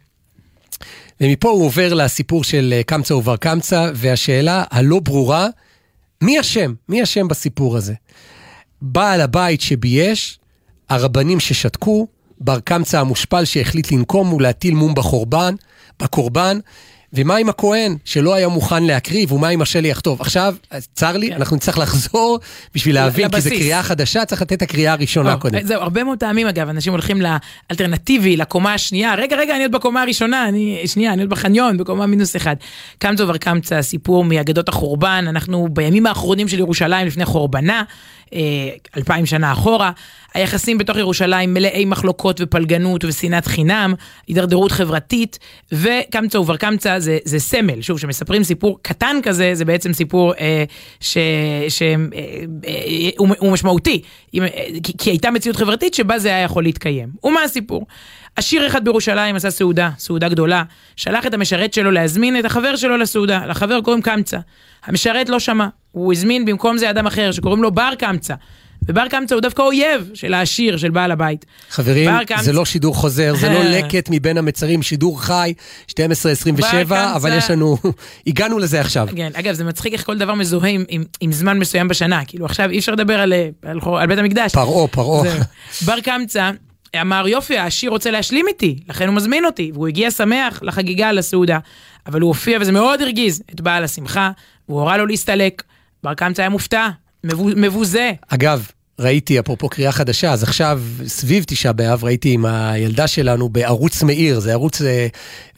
[1.20, 5.48] ומפה הוא עובר לסיפור של אה, קמצא ובר קמצא, והשאלה הלא ברורה,
[6.22, 6.74] מי אשם?
[6.88, 7.94] מי אשם בסיפור הזה?
[8.82, 10.38] בעל הבית שבייש,
[10.88, 12.06] הרבנים ששתקו,
[12.40, 15.54] בר קמצא המושפל שהחליט לנקום ולהטיל מום בחורבן,
[16.00, 16.58] בקורבן,
[17.14, 20.20] ומה עם הכהן שלא היה מוכן להקריב, ומה עם השליח טוב?
[20.20, 20.54] עכשיו,
[20.94, 21.34] צר לי, כן.
[21.34, 22.38] אנחנו נצטרך לחזור
[22.74, 23.62] בשביל להבין, כי זו לבסיס.
[23.62, 25.62] קריאה חדשה, צריך לתת את הקריאה הראשונה לא, קודם.
[25.62, 27.22] זהו, הרבה מאוד פעמים אגב, אנשים הולכים
[27.70, 32.06] לאלטרנטיבי, לקומה השנייה, רגע, רגע, אני עוד בקומה הראשונה, אני, שנייה, אני עוד בחניון, בקומה
[32.06, 32.56] מינוס אחד.
[32.98, 37.82] קמצא בר קמצא, סיפור מאגדות החורבן, אנחנו בימים האחרונים של ירושלים לפני חורבנה,
[38.96, 39.90] אלפיים שנה אחורה,
[40.34, 43.94] היחסים בתוך ירושלים מלאי מחלוקות ופלגנות ושנאת חינם,
[44.26, 45.38] הידרדרות חברתית,
[45.72, 50.64] וקמצא ובר קמצא זה, זה סמל, שוב, כשמספרים סיפור קטן כזה, זה בעצם סיפור אה,
[51.00, 51.18] ש...
[51.68, 51.96] ש אה,
[53.42, 54.02] אה, משמעותי,
[54.34, 54.48] אם, אה,
[54.82, 57.08] כי, כי הייתה מציאות חברתית שבה זה היה יכול להתקיים.
[57.24, 57.86] ומה הסיפור?
[58.36, 60.62] עשיר אחד בירושלים עשה סעודה, סעודה גדולה,
[60.96, 64.38] שלח את המשרת שלו להזמין את החבר שלו לסעודה, לחבר קוראים קמצא.
[64.84, 68.34] המשרת לא שמע, הוא הזמין במקום זה אדם אחר שקוראים לו בר קמצא.
[68.88, 71.46] ובר קמצא הוא דווקא אויב של העשיר, של בעל הבית.
[71.70, 75.54] חברים, בר קמצא- זה לא שידור חוזר, זה לא לקט מבין המצרים, שידור חי,
[75.90, 75.94] 12-27,
[76.88, 77.76] בר אבל יש לנו,
[78.26, 79.08] הגענו לזה עכשיו.
[79.16, 82.24] כן, אגב, זה מצחיק איך כל דבר מזוהה עם, עם, עם זמן מסוים בשנה.
[82.26, 84.52] כאילו עכשיו אי אפשר לדבר על, אה, על, על בית המקדש.
[84.52, 85.34] פרעה, פרעה.
[85.86, 86.50] בר קמצא
[87.00, 91.58] אמר יופי העשיר רוצה להשלים איתי לכן הוא מזמין אותי והוא הגיע שמח לחגיגה לסעודה
[92.06, 94.30] אבל הוא הופיע וזה מאוד הרגיז את בעל השמחה
[94.68, 95.62] והוא הורה לו להסתלק.
[96.04, 96.88] בר קמצא היה מופתע
[97.24, 98.66] מבו- מבוזה אגב,
[98.98, 104.40] ראיתי, אפרופו קריאה חדשה, אז עכשיו, סביב תשעה באב, ראיתי עם הילדה שלנו בערוץ מאיר,
[104.40, 105.06] זה ערוץ אה,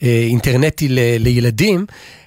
[0.03, 1.85] אה, אינטרנטי ל, לילדים,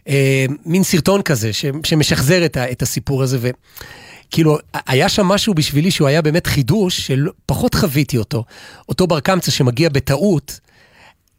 [0.08, 5.54] אה, מין סרטון כזה ש, שמשחזר את, ה, את הסיפור הזה, וכאילו, היה שם משהו
[5.54, 8.44] בשבילי שהוא היה באמת חידוש, שפחות חוויתי אותו.
[8.88, 10.60] אותו בר קמצא שמגיע בטעות,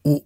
[0.02, 0.22] הוא,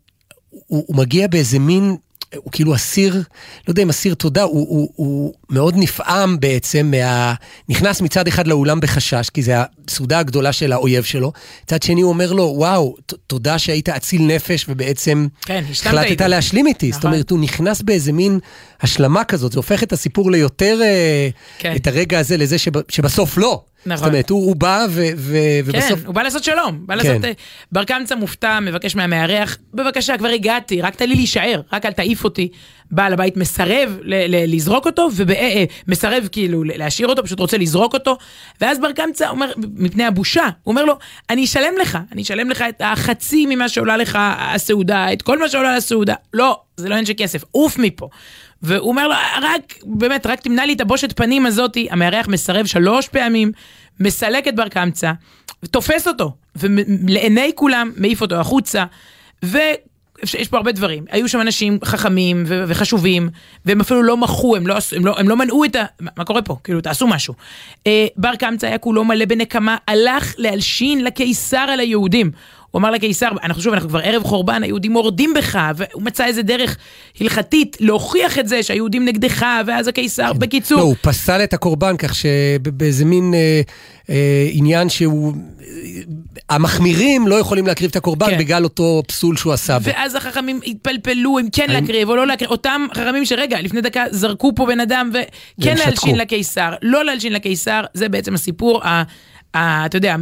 [0.49, 1.95] הוא, הוא מגיע באיזה מין,
[2.43, 3.21] הוא כאילו אסיר, לא
[3.67, 7.33] יודע אם אסיר תודה, הוא, הוא, הוא מאוד נפעם בעצם מה...
[7.69, 9.53] נכנס מצד אחד לאולם בחשש, כי זה
[9.87, 11.31] הסעודה הגדולה של האויב שלו,
[11.63, 16.23] מצד שני הוא אומר לו, וואו, ת- תודה שהיית אציל נפש ובעצם כן, החלטת איתי."
[16.27, 16.91] להשלים איתי.
[16.91, 17.11] זאת נכון.
[17.11, 18.39] אומרת, הוא נכנס באיזה מין
[18.81, 21.75] השלמה כזאת, זה הופך את הסיפור ליותר, אה, כן.
[21.75, 23.63] את הרגע הזה לזה שב, שבסוף לא.
[23.85, 23.97] נכון.
[23.97, 25.99] זאת אומרת, הוא, הוא בא ו, ו, ובסוף...
[25.99, 26.79] כן, הוא בא לעשות שלום.
[26.85, 27.07] בא כן.
[27.07, 27.25] לעשות...
[27.25, 27.31] אה,
[27.71, 32.23] בר קמצא מופתע, מבקש מהמארח, בבקשה, כבר הגעתי, רק תן לי להישאר, רק אל תעיף
[32.23, 32.49] אותי.
[32.91, 37.93] בעל הבית מסרב ל- ל- לזרוק אותו, ומסרב כאילו ל- להשאיר אותו, פשוט רוצה לזרוק
[37.93, 38.17] אותו.
[38.61, 40.97] ואז בר קמצא אומר, מפני הבושה, הוא אומר לו,
[41.29, 45.49] אני אשלם לך, אני אשלם לך את החצי ממה שעולה לך הסעודה, את כל מה
[45.49, 46.15] שעולה לסעודה.
[46.33, 48.09] לא, זה לא עניין של כסף, עוף מפה.
[48.61, 51.87] והוא אומר לו, רק, באמת, רק תמנע לי את הבושת פנים הזאתי.
[51.91, 53.51] המארח מסרב שלוש פעמים,
[53.99, 55.11] מסלק את בר קמצא,
[55.71, 58.85] תופס אותו, ולעיני כולם מעיף אותו החוצה,
[59.43, 61.05] ויש פה הרבה דברים.
[61.09, 63.29] היו שם אנשים חכמים ו- וחשובים,
[63.65, 65.83] והם אפילו לא מחו, הם לא, עשו- הם לא, הם לא מנעו את ה...
[66.17, 66.57] מה קורה פה?
[66.63, 67.33] כאילו, תעשו משהו.
[67.87, 72.31] אה, בר קמצא היה כולו מלא בנקמה, הלך להלשין לקיסר על היהודים.
[72.75, 76.41] הוא אמר לקיסר, אנחנו שוב, אנחנו כבר ערב חורבן, היהודים מורדים בך, והוא מצא איזה
[76.41, 76.77] דרך
[77.21, 80.77] הלכתית להוכיח את זה שהיהודים נגדך, ואז הקיסר, בקיצור.
[80.77, 83.61] לא, הוא פסל את הקורבן כך שבאיזה מין אה,
[84.09, 85.33] אה, עניין שהוא...
[85.61, 85.65] אה,
[86.49, 88.37] המחמירים לא יכולים להקריב את הקורבן כן.
[88.37, 89.85] בגלל אותו פסול שהוא עשה בו.
[89.89, 94.03] ואז החכמים התפלפלו אם כן האם- להקריב או לא להקריב, אותם חכמים שרגע, לפני דקה
[94.11, 96.15] זרקו פה בן אדם וכן להלשין.
[96.17, 99.03] לקיסר, לא להלשין לקיסר, זה בעצם הסיפור, ה,
[99.55, 100.15] אתה יודע,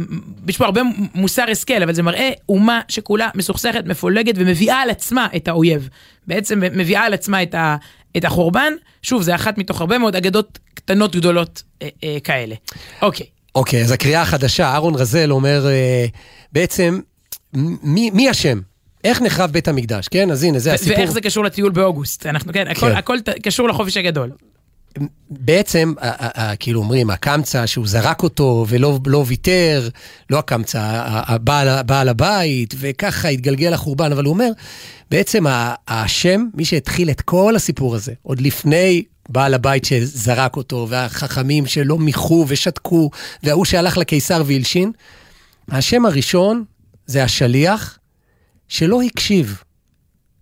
[0.48, 0.80] יש פה הרבה
[1.14, 5.88] מוסר השכל, אבל זה מראה אומה שכולה מסוכסכת, מפולגת ומביאה על עצמה את האויב.
[6.26, 7.76] בעצם מביאה על עצמה את, ה,
[8.16, 12.54] את החורבן, שוב, זה אחת מתוך הרבה מאוד אגדות קטנות גדולות אה, אה, כאלה.
[13.02, 13.26] אוקיי.
[13.54, 16.06] אוקיי, אז הקריאה החדשה, אהרון רזל אומר, אה,
[16.52, 17.00] בעצם,
[17.82, 18.60] מי, מי אשם?
[19.04, 20.30] איך נחרב בית המקדש, כן?
[20.30, 20.96] אז הנה, זה הסיפור.
[20.98, 22.96] ואיך זה קשור לטיול באוגוסט, אנחנו, כן, הכל, כן.
[22.96, 24.30] הכל ת- קשור לחופש הגדול.
[25.30, 25.94] בעצם,
[26.58, 29.88] כאילו אומרים, הקמצא שהוא זרק אותו ולא לא ויתר,
[30.30, 34.50] לא הקמצא, הבעל, בעל הבית, וככה התגלגל החורבן, אבל הוא אומר,
[35.10, 35.44] בעצם
[35.88, 41.98] האשם, מי שהתחיל את כל הסיפור הזה, עוד לפני בעל הבית שזרק אותו, והחכמים שלא
[41.98, 43.10] מיחו ושתקו,
[43.42, 44.92] וההוא שהלך לקיסר והלשין,
[45.70, 46.64] האשם הראשון
[47.06, 47.98] זה השליח
[48.68, 49.62] שלא הקשיב.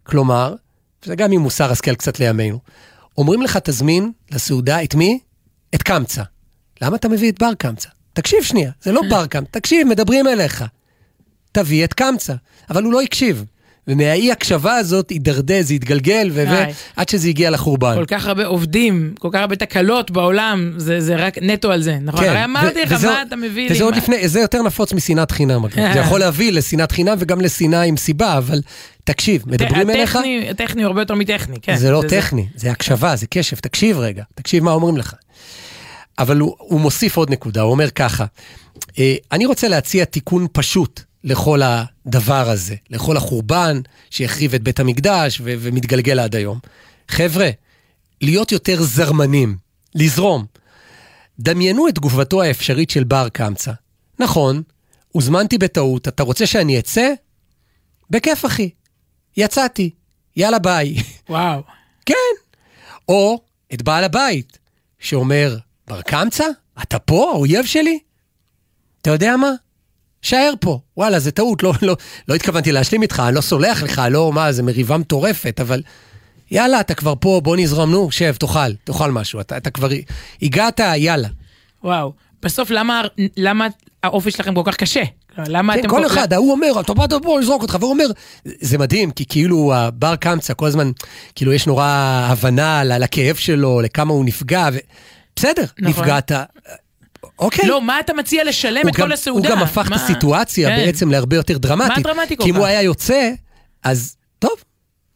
[0.03, 0.55] כלומר,
[1.03, 2.59] וזה גם עם מוסר השכל קצת לימינו,
[3.18, 5.18] אומרים לך, תזמין לסעודה את מי?
[5.75, 6.22] את קמצא.
[6.81, 7.88] למה אתה מביא את בר קמצא?
[8.12, 10.64] תקשיב שנייה, זה לא בר קמצא, תקשיב, מדברים אליך.
[11.53, 12.35] תביא את קמצא.
[12.70, 13.44] אבל הוא לא הקשיב.
[13.88, 16.45] ומהאי הקשבה הזאת הידרדז, התגלגל, ו-.
[16.97, 17.95] עד שזה הגיע לחורבן.
[17.95, 21.99] כל כך הרבה עובדים, כל כך הרבה תקלות בעולם, זה, זה רק נטו על זה,
[22.03, 22.25] נכון?
[22.25, 23.75] הרי אמרתי לך, מה אתה מביא לי?
[23.75, 25.62] וזה עוד לפני, זה יותר נפוץ משנאת חינם.
[25.95, 28.61] זה יכול להביא לשנאת חינם וגם לשנאה עם סיבה, אבל
[29.05, 30.18] תקשיב, מדברים אליך,
[30.51, 31.77] הטכני, הוא הרבה יותר מטכני, כן.
[31.77, 35.14] זה לא טכני, זה הקשבה, זה קשב, תקשיב רגע, תקשיב מה אומרים לך.
[36.18, 38.25] אבל הוא, הוא מוסיף עוד נקודה, הוא אומר ככה,
[38.99, 43.81] אה, אני רוצה להציע תיקון פשוט לכל הדבר הזה, לכל החורבן
[44.11, 46.59] שהחריב את בית המקדש ו- ומתגלגל עד היום.
[47.09, 47.51] חבר'ה,
[48.21, 49.57] להיות יותר זרמנים,
[49.95, 50.45] לזרום.
[51.41, 53.73] דמיינו את תגובתו האפשרית של בר קמצא.
[54.19, 54.63] נכון,
[55.13, 57.13] הוזמנתי בטעות, אתה רוצה שאני אצא?
[58.11, 58.71] בכיף אחי,
[59.37, 59.91] יצאתי,
[60.37, 60.97] יאללה ביי.
[61.29, 61.63] וואו.
[62.07, 62.15] כן.
[63.09, 63.41] או
[63.75, 64.59] את בעל הבית,
[64.99, 65.57] שאומר,
[65.89, 66.45] בר קמצא,
[66.83, 67.99] אתה פה, האויב שלי?
[69.03, 69.51] אתה יודע מה?
[70.23, 70.79] שער פה.
[70.97, 71.97] וואלה, זה טעות, לא, לא,
[72.29, 75.83] לא התכוונתי להשלים איתך, אני לא סולח לך, לא, מה, זה מריבה מטורפת, אבל
[76.51, 79.89] יאללה, אתה כבר פה, בוא נזרום, נו, שב, תאכל, תאכל משהו, אתה, אתה כבר
[80.43, 81.29] הגעת, יאללה.
[81.85, 82.13] וואו.
[82.43, 83.03] בסוף למה,
[83.37, 83.67] למה
[84.03, 85.03] האופי שלכם כל כך קשה?
[85.39, 85.89] למה כן, אתם...
[85.89, 88.07] כל אחד, ההוא אומר, אתה באת בוא נזרוק אותך, והוא אומר,
[88.45, 90.91] זה מדהים, כי כאילו הבר קמצא כל הזמן,
[91.35, 91.87] כאילו יש נורא
[92.31, 94.79] הבנה לכאב שלו, לכמה הוא נפגע, ו...
[95.37, 95.89] בסדר, נכון.
[95.89, 96.33] נפגעת,
[97.44, 97.68] אוקיי.
[97.68, 99.48] לא, מה אתה מציע לשלם את גם- כל הסעודה?
[99.48, 99.96] הוא גם הפך את מה?
[99.96, 100.76] הסיטואציה כן.
[100.76, 101.96] בעצם להרבה יותר דרמטית.
[102.07, 102.59] מה דרמטי כל כי אם כך?
[102.61, 103.31] הוא היה יוצא,
[103.85, 104.50] אז טוב,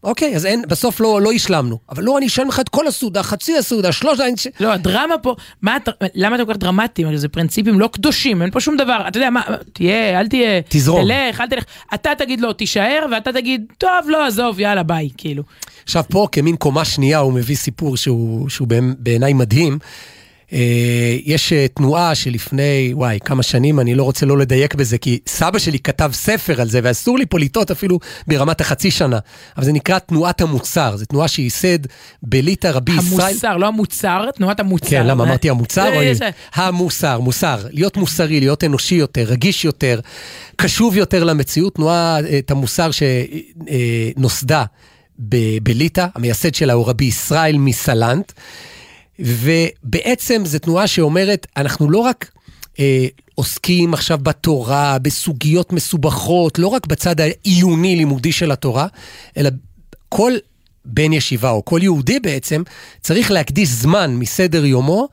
[0.04, 1.78] אוקיי, אז אין, בסוף לא, לא השלמנו.
[1.90, 4.20] אבל לא, אני אשלם לך את כל הסעודה, חצי הסעודה, שלוש...
[4.20, 7.16] אני לא, הדרמה פה, מה, אתה- למה אתם כל כך דרמטיים?
[7.16, 9.04] זה פרינציפים לא קדושים, אין פה שום דבר.
[9.08, 9.40] אתה יודע מה,
[9.72, 11.04] תהיה, אל תהיה, תזרום.
[11.04, 11.64] תלך, אל תלך.
[11.94, 15.42] אתה תגיד לו, תישאר, ואתה תגיד, טוב, לא, עזוב, יאללה, ביי, כאילו.
[15.84, 19.78] עכשיו פה, כמין קומה שנייה, הוא מביא סיפור שהוא, שהוא בעיני- בעיניי מדהים.
[20.52, 20.59] אה,
[21.24, 25.59] יש אה, תנועה שלפני, וואי, כמה שנים, אני לא רוצה לא לדייק בזה, כי סבא
[25.59, 29.18] שלי כתב ספר על זה, ואסור לי פה לטעות אפילו ברמת החצי שנה.
[29.56, 31.78] אבל זה נקרא תנועת המוצר, זו תנועה שייסד
[32.22, 33.28] בליטא רבי ישראל.
[33.30, 34.90] המוסר, לא המוצר, תנועת המוצר.
[34.90, 35.90] כן, למה אמרתי המוצר?
[36.14, 37.59] זה- המוסר, מוסר.
[37.70, 40.00] להיות מוסרי, להיות אנושי יותר, רגיש יותר,
[40.56, 41.74] קשוב יותר למציאות.
[41.74, 42.90] תנועה, אה, המוסר
[44.16, 44.64] שנוסדה
[45.62, 48.32] בליטא, המייסד שלה הוא רבי ישראל מסלנט,
[49.18, 52.31] ובעצם זו תנועה שאומרת, אנחנו לא רק...
[52.79, 58.87] אה, עוסקים עכשיו בתורה, בסוגיות מסובכות, לא רק בצד העיוני-לימודי של התורה,
[59.37, 59.50] אלא
[60.09, 60.33] כל
[60.85, 62.62] בן ישיבה, או כל יהודי בעצם,
[63.00, 65.09] צריך להקדיש זמן מסדר יומו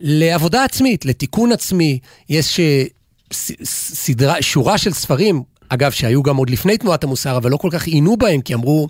[0.00, 1.98] לעבודה עצמית, לתיקון עצמי.
[2.28, 2.84] יש אה,
[3.32, 5.42] ס- ס- סדרה, שורה של ספרים,
[5.74, 8.88] אגב, שהיו גם עוד לפני תנועת המוסר, אבל לא כל כך עינו בהם, כי אמרו,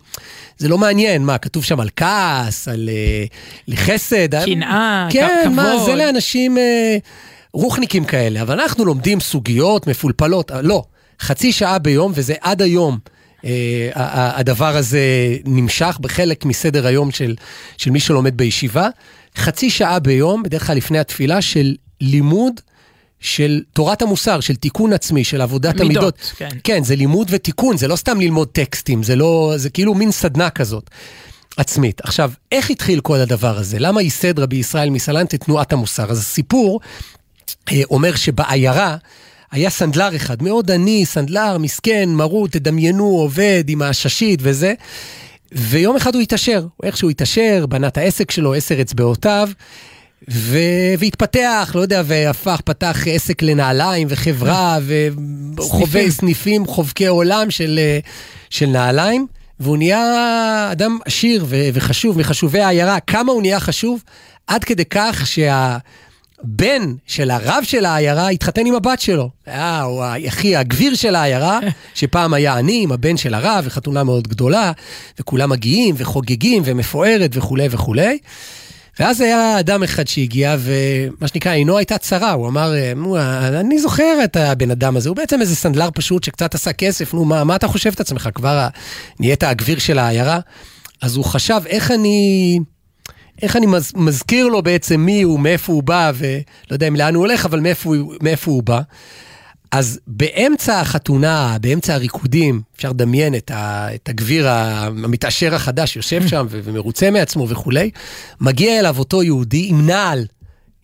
[0.59, 3.25] זה לא מעניין, מה, כתוב שם על כעס, על אה,
[3.69, 4.45] לחסד.
[4.45, 5.87] קנאה, כן, כ- מה, כבוד.
[5.87, 6.97] זה לאנשים אה,
[7.53, 10.83] רוחניקים כאלה, אבל אנחנו לומדים סוגיות מפולפלות, אה, לא,
[11.21, 12.99] חצי שעה ביום, וזה עד היום.
[13.45, 13.51] אה,
[13.95, 15.01] ה- הדבר הזה
[15.45, 17.35] נמשך בחלק מסדר היום של,
[17.77, 18.89] של מי שלומד בישיבה.
[19.37, 22.61] חצי שעה ביום, בדרך כלל לפני התפילה, של לימוד
[23.23, 26.33] של תורת המוסר, של תיקון עצמי, של עבודת מידות, המידות.
[26.37, 26.49] כן.
[26.65, 30.51] כן, זה לימוד ותיקון, זה לא סתם ללמוד טקסטים, זה לא, זה כאילו מין סדנה
[30.51, 30.91] כזאת.
[31.57, 32.01] עצמית.
[32.05, 33.79] עכשיו, איך התחיל כל הדבר הזה?
[33.79, 36.11] למה ייסד רבי ישראל מסלנט את תנועת המוסר?
[36.11, 36.81] אז הסיפור
[37.73, 38.97] אה, אומר שבעיירה
[39.51, 44.75] היה סנדלר אחד, מאוד עני, סנדלר, מסכן, מרות, תדמיינו, עובד עם העששית וזה.
[45.53, 49.49] ויום אחד הוא התעשר, איכשהו התעשר, בנה את העסק שלו, עשר אצבעותיו,
[50.31, 50.59] ו...
[50.99, 54.79] והתפתח, לא יודע, והפך, פתח עסק לנעליים וחברה,
[55.57, 56.11] וחווה סניפים.
[56.11, 57.99] סניפים חובקי עולם של, אה,
[58.51, 59.27] של נעליים,
[59.61, 61.57] והוא נהיה אדם עשיר ו...
[61.75, 63.01] וחשוב, מחשובי העיירה.
[63.01, 64.03] כמה הוא נהיה חשוב?
[64.47, 69.31] עד כדי כך שהבן של הרב של העיירה התחתן עם הבת שלו.
[69.47, 71.59] היה, הוא אחי הגביר של העיירה,
[71.95, 74.73] שפעם היה עני עם הבן של הרב, וחתונה מאוד גדולה,
[75.21, 78.19] וכולם מגיעים וחוגגים ומפוארת וכולי וכולי.
[79.01, 83.19] ואז היה אדם אחד שהגיע, ומה שנקרא, עינו הייתה צרה, הוא אמר, נו,
[83.61, 87.25] אני זוכר את הבן אדם הזה, הוא בעצם איזה סנדלר פשוט שקצת עשה כסף, נו,
[87.25, 88.29] מה, מה אתה חושב את עצמך?
[88.35, 88.69] כבר
[89.21, 90.41] נהיית הגביר של העיירה?
[91.03, 92.59] אז הוא חשב, איך אני...
[93.43, 97.15] איך אני מז, מזכיר לו בעצם מי הוא, מאיפה הוא בא, ולא יודע אם לאן
[97.15, 98.81] הוא הולך, אבל מאיפה, מאיפה הוא בא.
[99.73, 106.47] אז באמצע החתונה, באמצע הריקודים, אפשר לדמיין את, ה, את הגביר המתעשר החדש יושב שם
[106.51, 107.91] ו- ומרוצה מעצמו וכולי,
[108.41, 110.27] מגיע אליו אותו יהודי עם נעל,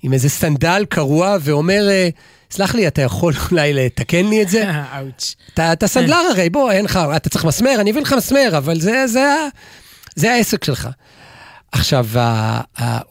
[0.02, 2.08] עם איזה סנדל קרוע, ואומר, אה,
[2.50, 4.64] סלח לי, אתה יכול אולי לתקן לי את זה?
[4.98, 5.34] אאוץ'.
[5.54, 8.80] אתה, אתה סנדלר הרי, בוא, אין לך, אתה צריך מסמר, אני אביא לך מסמר, אבל
[8.80, 9.34] זה, זה,
[10.16, 10.88] זה העסק שלך.
[11.72, 12.06] עכשיו,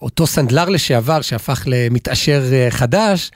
[0.02, 3.32] אותו סנדלר לשעבר, שהפך למתעשר אה, חדש,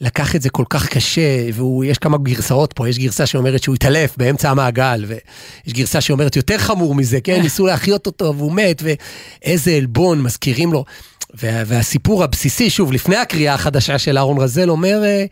[0.00, 4.16] לקח את זה כל כך קשה, ויש כמה גרסאות פה, יש גרסה שאומרת שהוא התעלף
[4.16, 9.70] באמצע המעגל, ויש גרסה שאומרת יותר חמור מזה, כן, ניסו להחיות אותו והוא מת, ואיזה
[9.70, 10.84] עלבון מזכירים לו.
[11.34, 15.24] וה, והסיפור הבסיסי, שוב, לפני הקריאה החדשה של אהרון רזל, אומר, אה,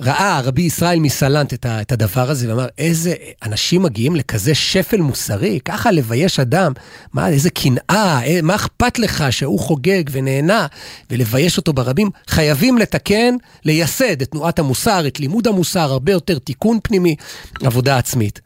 [0.00, 5.00] ראה רבי ישראל מסלנט את, ה, את הדבר הזה, ואמר, איזה אנשים מגיעים לכזה שפל
[5.00, 6.72] מוסרי, ככה לבייש אדם,
[7.12, 10.66] מה, איזה קנאה, אה, מה אכפת לך שהוא חוגג ונהנה,
[11.10, 12.10] ולבייש אותו ברבים?
[12.26, 13.34] חייבים לתקן,
[13.64, 17.16] לייסד את תנועת המוסר, את לימוד המוסר, הרבה יותר תיקון פנימי,
[17.62, 18.40] עבודה עצמית.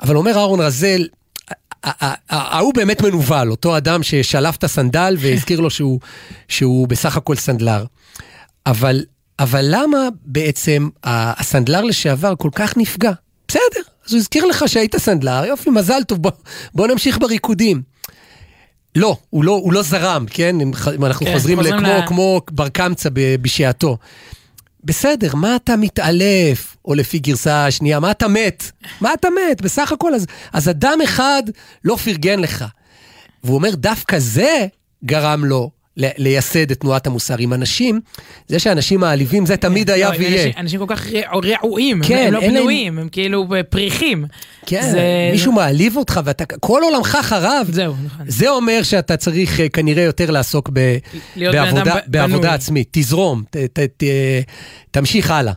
[0.00, 1.06] אבל אומר אהרון רזל,
[2.30, 6.00] ההוא באמת מנוול, אותו אדם ששלף את הסנדל והזכיר לו שהוא,
[6.48, 7.84] שהוא בסך הכל סנדלר.
[8.66, 9.04] אבל,
[9.38, 13.12] אבל למה בעצם הסנדלר לשעבר כל כך נפגע?
[13.48, 13.60] בסדר,
[14.06, 16.30] אז הוא הזכיר לך שהיית סנדלר, יופי, מזל טוב, בוא,
[16.74, 17.82] בוא נמשיך בריקודים.
[18.96, 20.60] לא, הוא לא, הוא לא זרם, כן?
[20.60, 23.96] אם, אם אנחנו כן, חוזרים חוזרים לכמו ל- כמו בר קמצא בשעתו.
[24.84, 26.76] בסדר, מה אתה מתעלף?
[26.84, 28.70] או לפי גרסה השנייה, מה אתה מת?
[29.00, 29.60] מה אתה מת?
[29.62, 31.42] בסך הכל, אז, אז אדם אחד
[31.84, 32.64] לא פרגן לך.
[33.44, 34.66] והוא אומר, דווקא זה
[35.04, 38.00] גרם לו לייסד את תנועת המוסר עם אנשים.
[38.48, 40.50] זה שאנשים מעליבים, זה תמיד היה לא, ויהיה.
[40.58, 44.24] אנשים- כל כך רע- רעועים, כן, הם לא אין להם- פנויים, הם כאילו פריחים.
[44.66, 44.94] כן,
[45.32, 47.68] מישהו מעליב אותך ואתה, כל עולמך חרב.
[47.72, 48.26] זהו, נכון.
[48.28, 50.70] זה אומר שאתה צריך אה, כנראה יותר לעסוק
[52.06, 52.54] בעבודה.
[52.54, 52.88] עצמית.
[52.90, 53.42] תזרום,
[54.90, 55.52] תמשיך הלאה.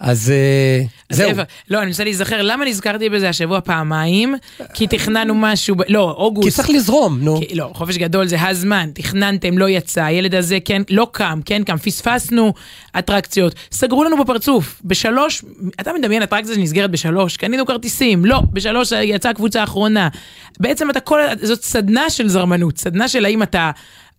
[0.00, 1.30] אז אה, אז זהו.
[1.70, 4.34] לא, אני מנסה להיזכר, למה נזכרתי בזה השבוע פעמיים?
[4.74, 6.48] כי תכננו משהו, ב- לא, אוגוסט.
[6.48, 7.40] כי צריך לזרום, נו.
[7.48, 11.64] כי- לא, חופש גדול זה הזמן, תכננתם, לא יצא, הילד הזה כן, לא קם, כן
[11.64, 12.52] קם, פספסנו
[12.98, 15.44] אטרקציות, סגרו לנו בפרצוף, בשלוש,
[15.80, 20.08] אתה מדמיין אטרקציה שנסגרת בשלוש, קנינו כרטיסים, לא, בשלוש יצאה הקבוצה האחרונה.
[20.60, 23.70] בעצם אתה כל, זאת סדנה של זרמנות, סדנה של האם אתה,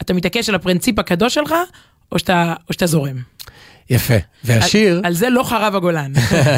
[0.02, 1.54] אתה מתעקש על הפרינציפ הקדוש שלך,
[2.12, 3.16] או שאתה, או שאתה זורם.
[3.90, 4.14] יפה.
[4.44, 6.14] והשיר, על, על זה לא חרב הגולן.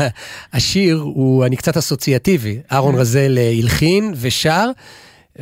[0.53, 2.59] השיר הוא, אני קצת אסוציאטיבי.
[2.71, 4.69] אהרון רזל אה, הלחין ושר,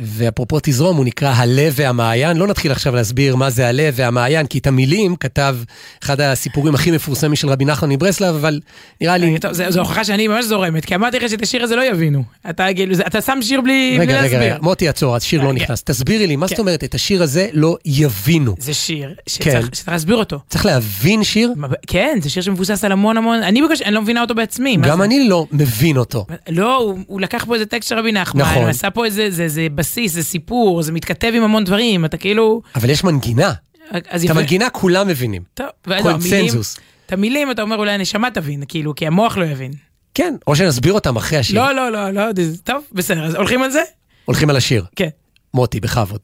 [0.00, 2.36] ואפרופו תזרום, הוא נקרא הלב והמעיין.
[2.36, 5.56] לא נתחיל עכשיו להסביר מה זה הלב והמעיין, כי את המילים כתב
[6.04, 8.60] אחד הסיפורים הכי מפורסמים של רבי נחמן מברסלב, אבל
[9.00, 9.38] נראה לי...
[9.38, 12.22] טוב, זה- זו הוכחה שאני ממש זורמת, כי אמרתי לך שאת השיר הזה לא יבינו.
[12.50, 14.40] אתה כאילו, זה- אתה שם שיר בלי בלי רגע, רגע, להסביר.
[14.42, 15.62] רגע, מוטי עצור, השיר לא רגע.
[15.62, 15.82] נכנס.
[15.82, 16.62] תסבירי לי, מה זאת כן.
[16.62, 18.54] אומרת, את השיר הזה לא יבינו.
[18.58, 19.22] זה שיר כן.
[19.50, 20.38] שצריך שצריך להסביר אותו.
[20.48, 24.02] צריך להבין שיר, מה, כן, זה שיר שמבוסס על המון המון, אני בקושי, אני לא
[24.02, 24.76] מבינה אותו בעצמי.
[24.76, 25.04] גם זה?
[25.04, 26.26] אני לא מבין אותו.
[26.48, 28.62] לא, הוא, הוא לקח פה איזה טקסט של רבי נחמן, נכון.
[28.62, 32.16] הוא עשה פה איזה זה, זה בסיס, זה סיפור, זה מתכתב עם המון דברים, אתה
[32.16, 32.62] כאילו...
[32.74, 33.52] אבל יש מנגינה.
[33.90, 34.32] אז את יפה.
[34.32, 35.42] המנגינה כולם מבינים.
[35.54, 36.78] טוב, המילים- קונצנזוס.
[37.06, 39.72] את המילים אתה אומר אולי הנשמה תבין, כאילו, כי המוח לא יבין.
[40.14, 41.56] כן, או שנסביר אותם אחרי השיר.
[41.56, 42.22] לא, לא, לא, לא,
[42.64, 43.82] טוב, בסדר, אז הולכים על זה?
[44.24, 44.84] הולכים על השיר.
[44.96, 45.08] כן.
[45.54, 46.20] מוטי, בכבוד.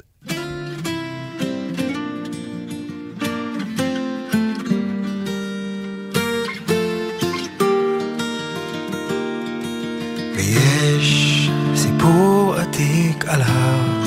[10.36, 11.33] ויש
[12.04, 14.02] סיפור עתיק על הר,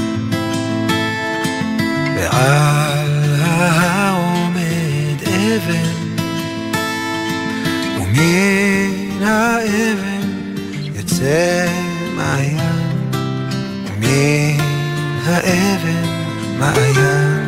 [2.16, 6.16] ועל ההר עומד אבן,
[7.98, 10.30] ומן האבן
[10.96, 11.68] יוצא
[12.16, 12.60] מעיין,
[13.88, 14.64] ומן
[15.26, 16.04] האבן
[16.60, 17.48] מעיין.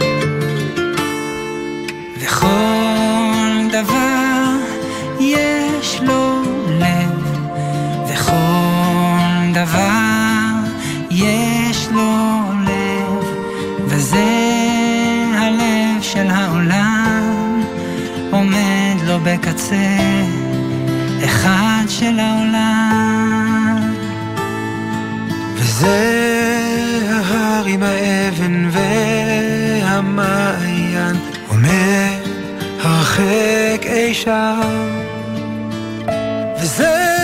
[2.21, 4.55] וכל דבר
[5.19, 6.41] יש לו
[6.79, 7.37] לב,
[8.07, 10.08] וכל דבר
[11.99, 13.23] לו לב,
[13.85, 14.25] וזה
[15.33, 17.63] הלב של העולם,
[18.31, 19.97] עומד לו בקצה
[21.25, 23.93] אחד של העולם.
[25.55, 26.29] וזה
[27.09, 28.69] ההר עם האבן
[29.81, 31.15] והמעיין.
[31.47, 32.19] עומד
[32.81, 34.59] הרחק אי שם.
[36.61, 37.18] וזה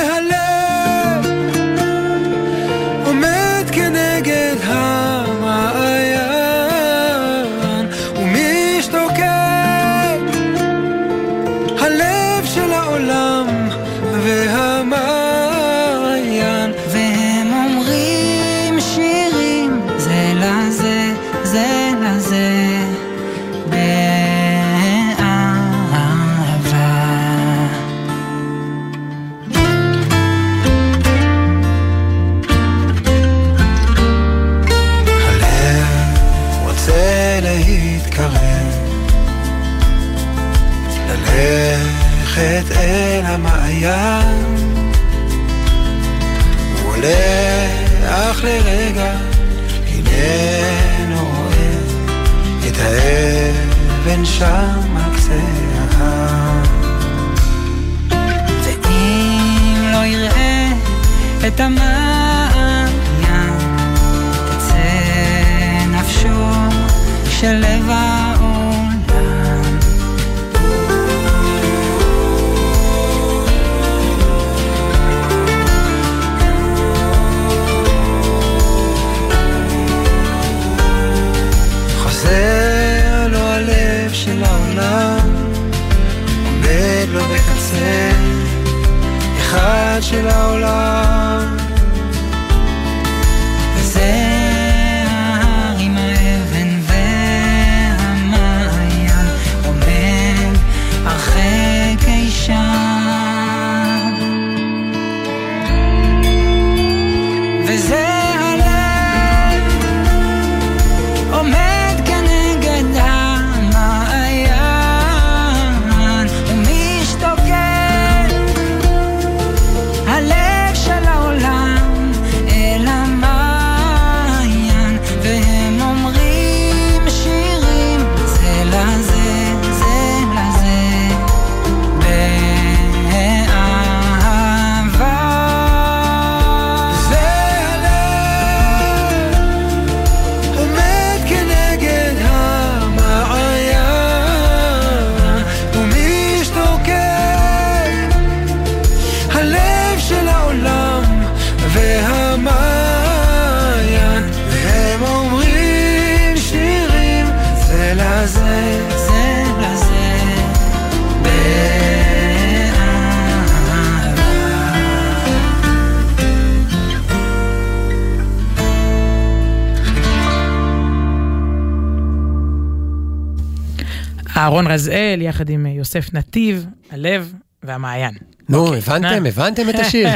[174.45, 177.33] אהרון רזאל יחד עם אה, יוסף נתיב, הלב
[177.63, 178.13] והמעיין.
[178.49, 179.23] נו, אוקיי, הבנתם?
[179.23, 179.27] נא.
[179.27, 180.09] הבנתם את השיר?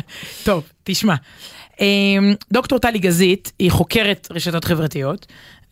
[0.44, 1.14] טוב, תשמע.
[1.80, 5.26] אמ, דוקטור טלי גזית היא חוקרת רשתות חברתיות,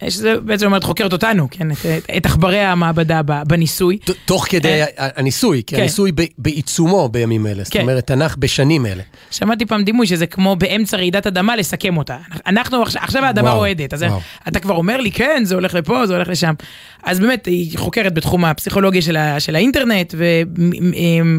[0.09, 1.69] שזה בעצם אומרת חוקרת אותנו, כן,
[2.17, 3.99] את, עכברי המעבדה בניסוי.
[4.25, 5.81] תוך כדי ה- הניסוי, כי כן.
[5.81, 7.65] הניסוי בעיצומו בימים אלה.
[7.65, 7.81] זאת כן.
[7.81, 9.03] אומרת, תנ"ך בשנים אלה.
[9.31, 12.17] שמעתי פעם דימוי שזה כמו באמצע רעידת אדמה לסכם אותה.
[12.47, 14.05] אנחנו עכשיו, עכשיו האדמה רועדת, אז.
[14.49, 16.55] אתה כבר אומר לי כן זה הולך לפה זה הולך לשם.
[17.03, 19.03] אז באמת היא חוקרת בתחום הפסיכולוגיה
[19.39, 20.15] של, האינטרנט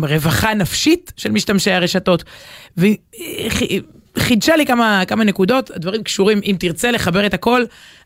[0.02, 2.24] ורווחה נפשית של משתמשי הרשתות.
[4.18, 7.64] וחידשה לי כמה, כמה נקודות, הדברים קשורים, אם תרצה לחבר את הכל,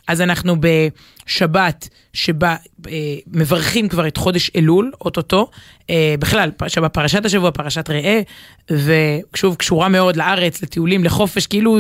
[0.07, 2.55] אז אנחנו בשבת שבה
[2.87, 2.93] אה,
[3.33, 5.49] מברכים כבר את חודש אלול, אוטוטו.
[5.89, 8.21] אה, בכלל, פרש- פרשת השבוע, פרשת ראה,
[8.71, 11.77] ושוב, קשורה מאוד לארץ, לטיולים, לחופש, כאילו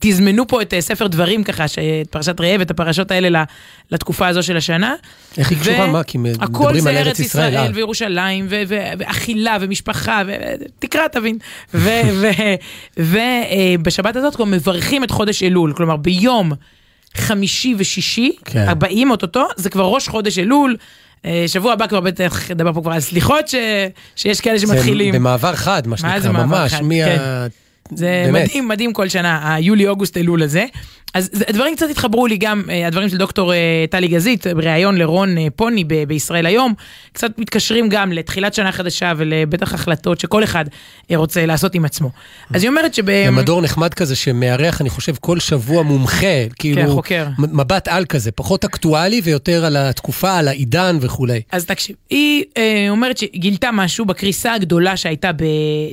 [0.00, 3.44] תזמנו פה את אה, ספר דברים ככה, את פרשת ראה ואת הפרשות האלה
[3.90, 4.94] לתקופה הזו של השנה.
[5.38, 5.86] איך היא קשורה?
[5.86, 6.02] מה?
[6.04, 7.70] כי מדברים הכל על זה ארץ ארץ ישראל, ישראל אה.
[7.74, 10.32] וירושלים ו- ו- ואכילה ומשפחה, ו-
[10.78, 11.38] תקרא תבין.
[12.96, 16.52] ובשבת הזאת גם מברכים את חודש אלול, כלומר ביום
[17.16, 18.64] חמישי ושישי, כן.
[18.68, 20.76] הבאים אוטוטו, זה כבר ראש חודש אלול.
[21.24, 23.54] אה, שבוע הבא כבר בטח נדבר פה כבר על סליחות ש-
[24.16, 25.14] שיש כאלה זה שמתחילים.
[25.14, 26.82] במעבר חד, מה מה שנקרא, זה מעבר ממש, חד?
[26.82, 26.94] מה...
[27.04, 27.18] כן.
[27.94, 28.44] זה באמת.
[28.44, 30.66] מדהים, מדהים כל שנה, היולי, אוגוסט, אלול הזה.
[31.14, 35.38] אז הדברים קצת התחברו לי גם, אה, הדברים של דוקטור אה, טלי גזית, בריאיון לרון
[35.38, 36.74] אה, פוני ב- בישראל היום,
[37.12, 40.64] קצת מתקשרים גם לתחילת שנה חדשה ולבטח החלטות שכל אחד
[41.14, 42.10] רוצה לעשות עם עצמו.
[42.54, 43.06] אז היא אומרת שב...
[43.06, 47.26] זה מדור נחמד כזה שמארח, אני חושב, כל שבוע מומחה, כאילו, כן, חוקר.
[47.38, 51.40] מבט על כזה, פחות אקטואלי ויותר על התקופה, על העידן וכולי.
[51.52, 52.44] אז תקשיב, היא
[52.90, 55.44] אומרת שגילתה משהו בקריסה הגדולה שהייתה ב...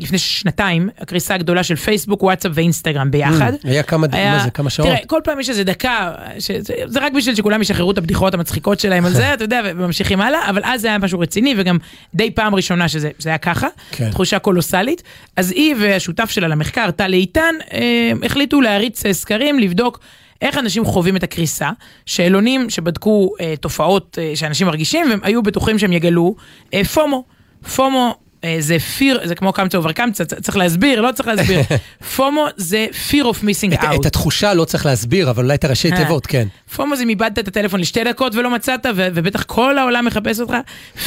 [0.02, 3.54] לפני שנתיים, הקריסה הגדולה של פייסבוק, וואטסאפ ואינסטגרם ביחד.
[3.54, 4.90] Mm, היה כמה, מה זה, כמה שעות?
[4.90, 6.52] תראה, כל פעם יש איזה דקה, ש...
[6.86, 10.50] זה, רק בשביל שכולם ישחררו את הבדיחות המצחיקות שלהם על זה, אתה יודע, וממשיכים הלאה,
[10.50, 11.78] אבל אז זה היה משהו רציני, וגם
[12.16, 14.12] די פעם ראשונה שזה זה היה ככה, כן.
[14.12, 15.04] תחושה קולוסלית.
[15.36, 20.00] אז היא והשותף שלה למחקר, טל איתן, אה, החליטו להריץ אה, סקרים, לבדוק.
[20.42, 21.70] איך אנשים חווים את הקריסה,
[22.06, 26.36] שאלונים שבדקו אה, תופעות אה, שאנשים מרגישים, והם היו בטוחים שהם יגלו
[26.74, 27.24] אה, FOMO.
[27.76, 28.25] FOMO אה,
[28.60, 31.60] זה fear, זה כמו קמצא ובר קמצא, צריך להסביר, לא צריך להסביר.
[32.16, 33.96] FOMO זה fear of missing out.
[34.02, 35.98] את התחושה לא צריך להסביר, אבל אולי את הראשי אה.
[35.98, 36.48] תיבות, כן.
[36.76, 40.54] FOMO זה אם איבדת את הטלפון לשתי דקות ולא מצאת, ובטח כל העולם מחפש אותך.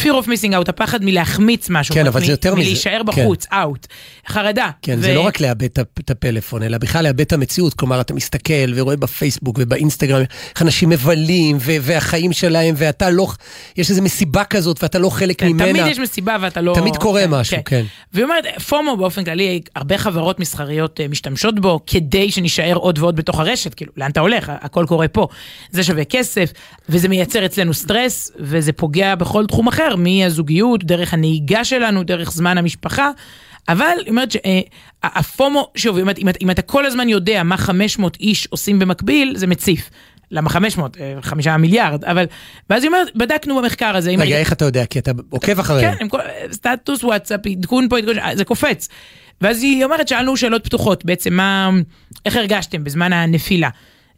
[0.02, 1.94] fear of missing out, הפחד מלהחמיץ משהו.
[1.94, 2.62] כן, אבל זה יותר מזה.
[2.62, 3.06] מלהישאר כן.
[3.06, 3.86] בחוץ, out.
[4.28, 4.70] חרדה.
[4.82, 7.74] כן, זה לא רק לאבד את הפ- את הפלאפון, אלא בכלל לאבד את המציאות.
[7.74, 10.22] כלומר, אתה מסתכל ורואה בפייסבוק ובאינסטגרם
[10.54, 13.28] איך אנשים מבלים, והחיים שלהם, ואתה לא,
[13.76, 15.68] יש איזו מסיבה כזאת, ואתה לא חלק כן, ממנה.
[15.68, 16.72] תמיד יש מסיבה ואתה לא...
[16.74, 17.84] תמיד קורה משהו, כן.
[18.12, 23.16] והיא אומרת, פומו באופן כללי, הרבה חברות מסחריות אה, משתמשות בו כדי שנישאר עוד ועוד
[23.16, 24.52] בתוך הרשת, כאילו, לאן אתה הולך?
[24.60, 25.28] הכל קורה פה.
[25.70, 26.52] זה שווה כסף,
[26.88, 32.58] וזה מייצר אצלנו סטרס, וזה פוגע בכל תחום אחר, מהזוגיות, דרך הנהיגה שלנו, דרך זמן
[32.58, 33.10] המשפחה.
[33.68, 37.56] אבל היא אומרת שהפומו, שוב, היא אומרת, אם, אתה- אם אתה כל הזמן יודע מה
[37.56, 39.90] 500 איש עושים במקביל, זה מציף.
[40.30, 40.96] למה 500?
[41.00, 42.24] אה, חמישה מיליארד, אבל...
[42.70, 44.10] ואז היא אומרת, בדקנו במחקר הזה.
[44.18, 44.86] רגע, איך אתה יודע?
[44.86, 45.94] כי אתה עוקב אחריהם.
[45.94, 46.18] כן, כל-
[46.52, 48.88] סטטוס וואטסאפ, עדכון פה, עדכון, שם, זה קופץ.
[49.40, 51.70] ואז היא אומרת, שאלנו שאלות פתוחות, בעצם מה,
[52.26, 53.68] איך הרגשתם בזמן הנפילה?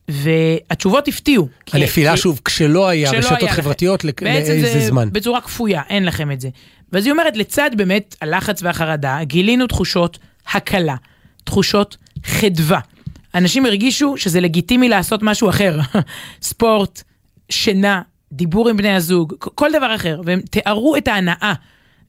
[0.08, 1.48] והתשובות הפתיעו.
[1.72, 3.52] הנפילה, כי- שוב, כשלא היה רשתות היה.
[3.52, 5.08] חברתיות, לכ- לאיזה זה זמן.
[5.12, 6.48] בצורה כפויה, אין לכם את זה.
[6.92, 10.18] ואז היא אומרת, לצד באמת הלחץ והחרדה, גילינו תחושות
[10.54, 10.96] הקלה,
[11.44, 12.80] תחושות חדווה.
[13.34, 15.80] אנשים הרגישו שזה לגיטימי לעשות משהו אחר.
[16.42, 17.02] ספורט,
[17.50, 18.02] שינה,
[18.32, 20.20] דיבור עם בני הזוג, כל דבר אחר.
[20.24, 21.52] והם תיארו את ההנאה.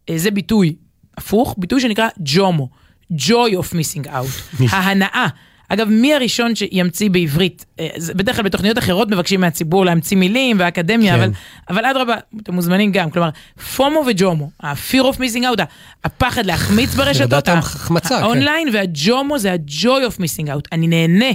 [0.10, 0.76] אה, זה ביטוי
[1.18, 2.70] הפוך, ביטוי שנקרא ג'ומו,
[3.14, 5.28] joy of missing out, ההנאה.
[5.74, 7.66] אגב, מי הראשון שימציא בעברית?
[7.80, 11.22] אה, בדרך כלל בתוכניות אחרות מבקשים מהציבור להמציא מילים ואקדמיה, כן.
[11.22, 11.32] אבל,
[11.70, 13.10] אבל אדרבה, אתם מוזמנים גם.
[13.10, 13.30] כלומר,
[13.76, 15.62] פומו וג'ומו, ה-fear of missing out,
[16.04, 18.16] הפחד להחמיץ ברשתות, חרדת ה- ההחמצה, כן.
[18.24, 20.68] האונליין, והג'ומו זה ה-joy of missing out.
[20.72, 21.32] אני נהנה,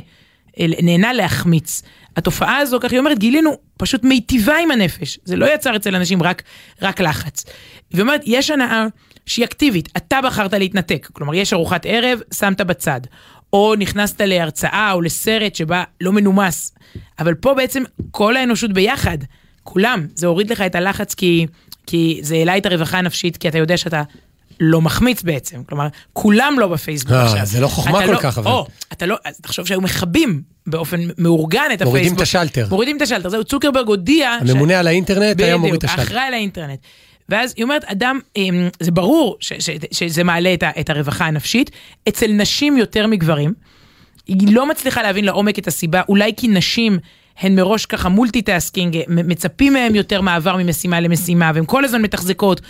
[0.82, 1.82] נהנה להחמיץ.
[2.16, 5.18] התופעה הזו, כך היא אומרת, גילינו, פשוט מיטיבה עם הנפש.
[5.24, 6.43] זה לא יצר אצל אנשים רק,
[6.82, 7.45] רק לחץ.
[7.91, 8.87] והיא אומרת, יש הנאה
[9.26, 11.09] שהיא אקטיבית, אתה בחרת להתנתק.
[11.12, 13.01] כלומר, יש ארוחת ערב, שמת בצד.
[13.57, 16.74] או נכנסת להרצאה או לסרט שבה לא מנומס.
[17.18, 19.18] אבל פה בעצם כל האנושות ביחד,
[19.62, 21.46] כולם, זה הוריד לך את הלחץ כי,
[21.86, 24.02] כי זה העלה את הרווחה הנפשית, כי אתה יודע שאתה
[24.61, 25.62] לא מחמיץ בעצם.
[25.64, 27.46] כלומר, כולם לא בפייסבוק אה, עכשיו.
[27.46, 28.50] זה לא חוכמה אתה כל לא- כך, אבל.
[28.50, 31.86] או, אתה לא, אז תחשוב שהיו מכבים באופן מאורגן את הפייסבוק.
[31.88, 32.66] מורידים את השלטר.
[32.70, 34.38] מורידים את השלטר, זהו, צוקרברג הודיע...
[34.46, 36.02] ש- הממונה על האינטרנט היה מוריד את בדיוק, השלטר.
[36.02, 36.78] האחראי על האינטרנט.
[37.28, 41.26] ואז היא אומרת, אדם, אמ, זה ברור ש, ש, שזה מעלה את, ה, את הרווחה
[41.26, 41.70] הנפשית,
[42.08, 43.52] אצל נשים יותר מגברים.
[44.26, 46.98] היא לא מצליחה להבין לעומק את הסיבה, אולי כי נשים
[47.40, 52.60] הן מראש ככה multitasking, מצפים מהם יותר מעבר ממשימה למשימה, והן כל הזמן מתחזקות.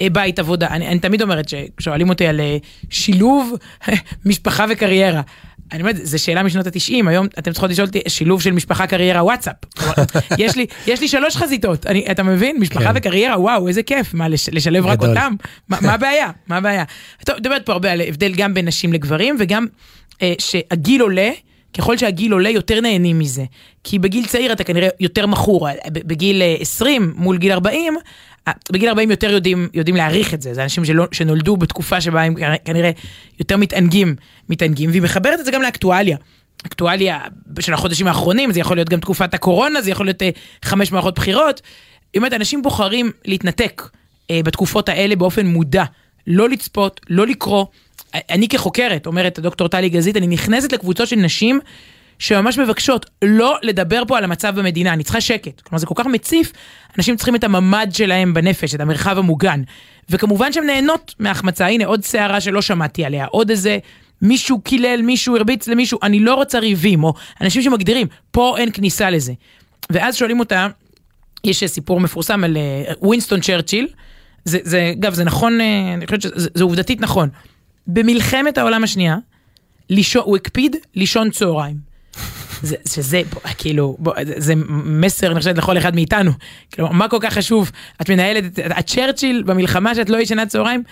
[0.00, 2.56] אה, בית עבודה, אני, אני תמיד אומרת ששואלים אותי על אה,
[2.90, 3.54] שילוב
[4.26, 5.20] משפחה וקריירה.
[5.72, 9.24] אני אומרת, זו שאלה משנות התשעים, היום אתם צריכות לשאול אותי שילוב של משפחה, קריירה,
[9.24, 9.56] וואטסאפ.
[10.38, 12.56] יש לי, יש לי שלוש חזיתות, אני, אתה מבין?
[12.60, 12.92] משפחה כן.
[12.94, 15.02] וקריירה, וואו, איזה כיף, מה, לש, לשלב רק.
[15.02, 15.34] אותם?
[15.68, 16.30] מה, מה הבעיה?
[16.46, 16.84] מה הבעיה?
[17.24, 19.66] טוב, מדברת פה הרבה על הבדל גם בין נשים לגברים, וגם
[20.22, 21.30] אה, שהגיל עולה,
[21.78, 23.44] ככל שהגיל עולה, יותר נהנים מזה.
[23.84, 27.96] כי בגיל צעיר אתה כנראה יותר מכור, בגיל אה, 20 מול גיל 40,
[28.48, 32.22] אה, בגיל 40 יותר יודעים, יודעים להעריך את זה, זה אנשים שלא, שנולדו בתקופה שבה
[32.22, 32.90] הם כנראה
[33.38, 34.14] יותר מתענגים,
[34.48, 36.16] מתענגים, והיא מחברת את זה גם לאקטואליה.
[36.66, 37.18] אקטואליה
[37.60, 40.30] של החודשים האחרונים, זה יכול להיות גם תקופת הקורונה, זה יכול להיות אה,
[40.64, 41.62] חמש מערכות בחירות.
[42.12, 43.82] היא אומרת, אנשים בוחרים להתנתק
[44.30, 45.84] אה, בתקופות האלה באופן מודע,
[46.26, 47.66] לא לצפות, לא לקרוא.
[48.14, 51.60] אני כחוקרת, אומרת הדוקטור טלי גזית, אני נכנסת לקבוצות של נשים
[52.18, 55.60] שממש מבקשות לא לדבר פה על המצב במדינה, אני צריכה שקט.
[55.60, 56.52] כלומר, זה כל כך מציף,
[56.98, 59.62] אנשים צריכים את הממ"ד שלהם בנפש, את המרחב המוגן.
[60.10, 63.78] וכמובן שהן נהנות מהחמצה, הנה עוד סערה שלא שמעתי עליה, עוד איזה
[64.22, 69.10] מישהו קילל, מישהו הרביץ למישהו, אני לא רוצה ריבים, או אנשים שמגדירים, פה אין כניסה
[69.10, 69.32] לזה.
[69.90, 70.68] ואז שואלים אותה,
[71.44, 73.88] יש סיפור מפורסם על אה, ווינסטון צ'רצ'יל,
[74.44, 77.28] זה, זה, אגב, זה נכון, אה, אני חושבת שזה זה עובדתית נכון.
[77.92, 79.16] במלחמת העולם השנייה,
[79.90, 81.76] לישון, הוא הקפיד לישון צהריים.
[82.62, 84.52] זה, שזה, בוא, כאילו, בוא, זה, זה
[84.84, 86.30] מסר, אני חושבת, לכל אחד מאיתנו.
[86.72, 87.70] כאילו, מה כל כך חשוב?
[88.02, 90.82] את מנהלת, את- הצ'רצ'יל במלחמה שאת לא ישנה צהריים,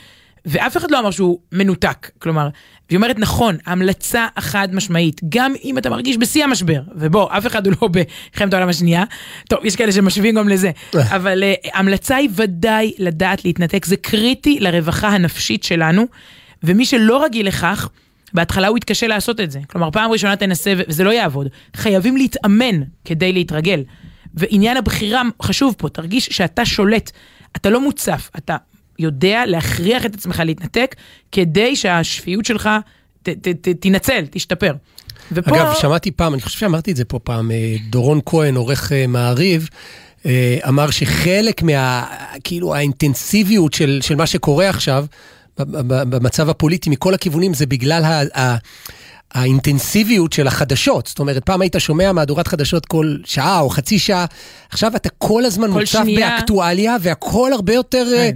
[0.46, 2.10] ואף אחד לא אמר שהוא מנותק.
[2.18, 2.48] כלומר,
[2.88, 7.66] והיא אומרת, נכון, המלצה החד משמעית, גם אם אתה מרגיש בשיא המשבר, ובוא, אף אחד
[7.66, 9.04] הוא לא במלחמת העולם השנייה,
[9.48, 10.70] טוב, יש כאלה שמשווים גם לזה,
[11.16, 16.06] אבל uh, המלצה היא ודאי לדעת להתנתק, זה קריטי לרווחה הנפשית שלנו,
[16.62, 17.88] ומי שלא רגיל לכך,
[18.34, 19.60] בהתחלה הוא יתקשה לעשות את זה.
[19.70, 21.48] כלומר, פעם ראשונה תנסה וזה לא יעבוד.
[21.76, 23.82] חייבים להתאמן כדי להתרגל.
[24.34, 27.10] ועניין הבחירה חשוב פה, תרגיש שאתה שולט,
[27.56, 28.56] אתה לא מוצף, אתה
[28.98, 30.96] יודע להכריח את עצמך להתנתק,
[31.32, 32.70] כדי שהשפיות שלך
[33.22, 34.74] ת- ת- ת- תינצל, תשתפר.
[35.32, 35.56] ופה...
[35.56, 39.06] אגב, שמעתי פעם, אני חושב שאמרתי את זה פה פעם, אה, דורון כהן, עורך אה,
[39.06, 39.68] מעריב,
[40.26, 42.06] אה, אמר שחלק מה,
[42.44, 45.06] כאילו, האינטנסיביות של, של מה שקורה עכשיו,
[45.58, 48.40] במצב הפוליטי מכל הכיוונים, זה בגלל ה...
[48.40, 48.56] ה
[49.34, 54.24] האינטנסיביות של החדשות, זאת אומרת, פעם היית שומע מהדורת חדשות כל שעה או חצי שעה,
[54.70, 56.30] עכשיו אתה כל הזמן כל מוצף שנייה.
[56.30, 58.06] באקטואליה והכל הרבה יותר...
[58.16, 58.30] אה,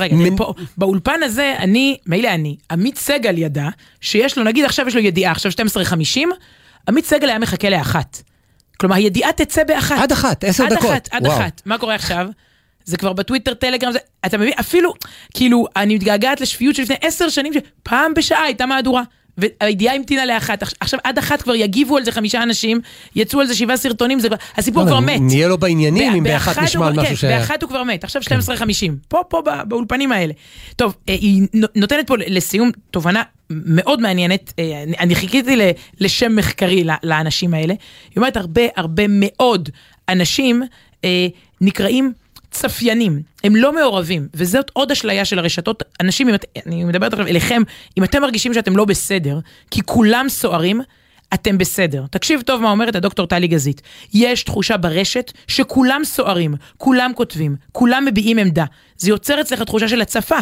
[0.00, 3.68] רגע, מנ- פה, באולפן הזה, אני, מילא אני, עמית סגל ידע,
[4.00, 6.18] שיש לו, נגיד עכשיו יש לו ידיעה, עכשיו 12.50,
[6.88, 8.22] עמית סגל היה מחכה לאחת.
[8.80, 9.98] כלומר, הידיעה תצא באחת.
[9.98, 10.90] עד אחת, עשר עד דקות.
[10.90, 11.38] אחת, עד וואו.
[11.38, 11.62] אחת.
[11.66, 12.26] מה קורה עכשיו?
[12.90, 14.52] זה כבר בטוויטר, טלגרם, זה, אתה מבין?
[14.60, 14.92] אפילו,
[15.34, 19.02] כאילו, אני מתגעגעת לשפיות של לפני עשר שנים, שפעם בשעה הייתה מהדורה.
[19.38, 22.80] והידיעה המתינה לאחת, עכש- עכשיו עד אחת כבר יגיבו על זה חמישה אנשים,
[23.16, 25.20] יצאו על זה שבעה סרטונים, זה הסיפור לא, כבר מת.
[25.20, 27.38] נהיה לו בעניינים אם באחת נשמע על משהו כן, שהיה.
[27.38, 28.96] באחת הוא כבר מת, עכשיו 12.50.
[29.08, 30.32] פה, פה, בא- באולפנים האלה.
[30.76, 35.56] טוב, אה, היא נו- נותנת פה לסיום תובנה מאוד מעניינת, אה, אני- חיכיתי
[36.00, 37.74] לשם מחקרי לאנשים האלה.
[38.10, 39.68] היא אומרת, הרבה הרבה מאוד
[40.08, 40.62] אנשים
[41.04, 41.26] אה,
[41.60, 42.12] נקראים
[42.50, 45.82] צפיינים, הם לא מעורבים, וזאת עוד אשליה של הרשתות.
[46.00, 47.62] אנשים, אם את, אני מדברת עכשיו אליכם,
[47.98, 49.38] אם אתם מרגישים שאתם לא בסדר,
[49.70, 50.80] כי כולם סוערים,
[51.34, 52.04] אתם בסדר.
[52.10, 53.82] תקשיב טוב מה אומרת הדוקטור טלי גזית.
[54.14, 58.64] יש תחושה ברשת שכולם סוערים, כולם כותבים, כולם מביעים עמדה.
[58.96, 60.38] זה יוצר אצלך תחושה של הצפה.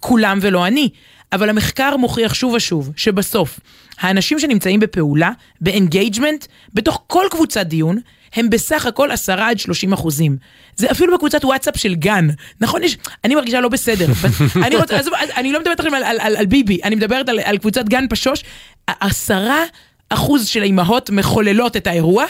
[0.00, 0.88] כולם ולא אני.
[1.32, 3.60] אבל המחקר מוכיח שוב ושוב שבסוף,
[3.98, 7.98] האנשים שנמצאים בפעולה, ב engagement, בתוך כל קבוצת דיון,
[8.34, 10.36] הם בסך הכל 10 עד 30 אחוזים.
[10.76, 12.28] זה אפילו בקבוצת וואטסאפ של גן.
[12.60, 14.06] נכון, יש, אני מרגישה לא בסדר.
[14.66, 17.38] אני, רוצה, עזוב, אני לא מדברת עכשיו על, על, על, על ביבי, אני מדברת על,
[17.44, 18.44] על קבוצת גן פשוש.
[18.86, 19.64] עשרה
[20.08, 22.24] אחוז של האימהות מחוללות את האירוע,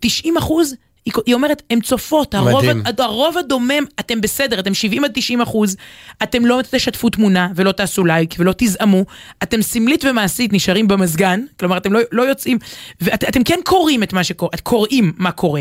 [0.00, 0.74] 90 אחוז,
[1.04, 2.64] היא, היא אומרת, הן צופות, הרוב.
[2.98, 5.76] הרוב הדומם, אתם בסדר, אתם 70 עד 90 אחוז,
[6.22, 9.04] אתם לא תשתפו תמונה ולא תעשו לייק ולא תזעמו,
[9.42, 12.58] אתם סמלית ומעשית נשארים במזגן, כלומר אתם לא, לא יוצאים,
[13.00, 15.60] ואתם כן קוראים את מה שקורה, קוראים מה קורה.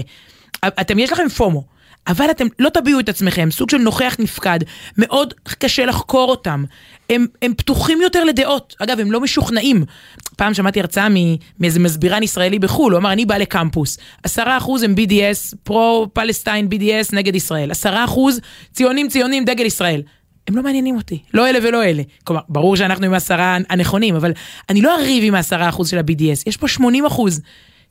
[0.65, 1.70] אתם, יש לכם פומו.
[2.07, 4.59] אבל אתם לא תביעו את עצמכם, סוג של נוכח נפקד,
[4.97, 6.63] מאוד קשה לחקור אותם.
[7.09, 8.75] הם, הם פתוחים יותר לדעות.
[8.79, 9.85] אגב, הם לא משוכנעים.
[10.37, 11.07] פעם שמעתי הרצאה
[11.59, 13.97] מאיזה מסבירן ישראלי בחו"ל, הוא אמר, אני בא לקמפוס.
[14.23, 17.71] עשרה אחוז הם BDS, פרו-פלסטיין, BDS נגד ישראל.
[17.71, 18.39] עשרה אחוז
[18.73, 20.01] ציונים, ציונים, דגל ישראל.
[20.47, 22.03] הם לא מעניינים אותי, לא אלה ולא אלה.
[22.23, 24.31] כלומר, ברור שאנחנו עם העשרה הנכונים, אבל
[24.69, 27.41] אני לא אריב עם העשרה אחוז של ה-BDS, יש פה 80 אחוז.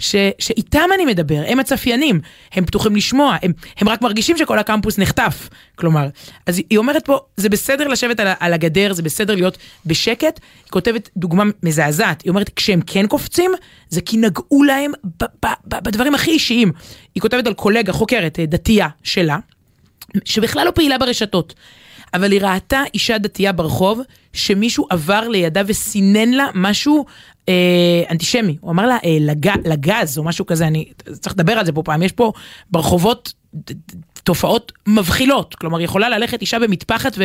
[0.00, 2.20] ש, שאיתם אני מדבר, הם הצפיינים,
[2.52, 5.48] הם פתוחים לשמוע, הם, הם רק מרגישים שכל הקמפוס נחטף.
[5.74, 6.08] כלומר,
[6.46, 10.40] אז היא אומרת פה, זה בסדר לשבת על, על הגדר, זה בסדר להיות בשקט.
[10.64, 13.50] היא כותבת דוגמה מזעזעת, היא אומרת, כשהם כן קופצים,
[13.88, 16.72] זה כי נגעו להם ב, ב, ב, בדברים הכי אישיים.
[17.14, 19.38] היא כותבת על קולגה, חוקרת, אה, דתייה שלה,
[20.24, 21.54] שבכלל לא פעילה ברשתות.
[22.14, 24.00] אבל היא ראתה אישה דתייה ברחוב,
[24.32, 27.04] שמישהו עבר לידה וסינן לה משהו
[28.10, 28.56] אנטישמי.
[28.60, 30.84] הוא אמר לה אה, לג, לגז או משהו כזה, אני
[31.20, 32.02] צריך לדבר על זה פה פעם.
[32.02, 32.32] יש פה
[32.70, 33.32] ברחובות
[34.24, 35.54] תופעות מבחילות.
[35.54, 37.18] כלומר, יכולה ללכת אישה במטפחת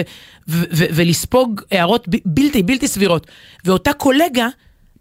[0.68, 3.28] ולספוג הערות בלתי, בלתי סבירות.
[3.66, 4.48] ואותה קולגה,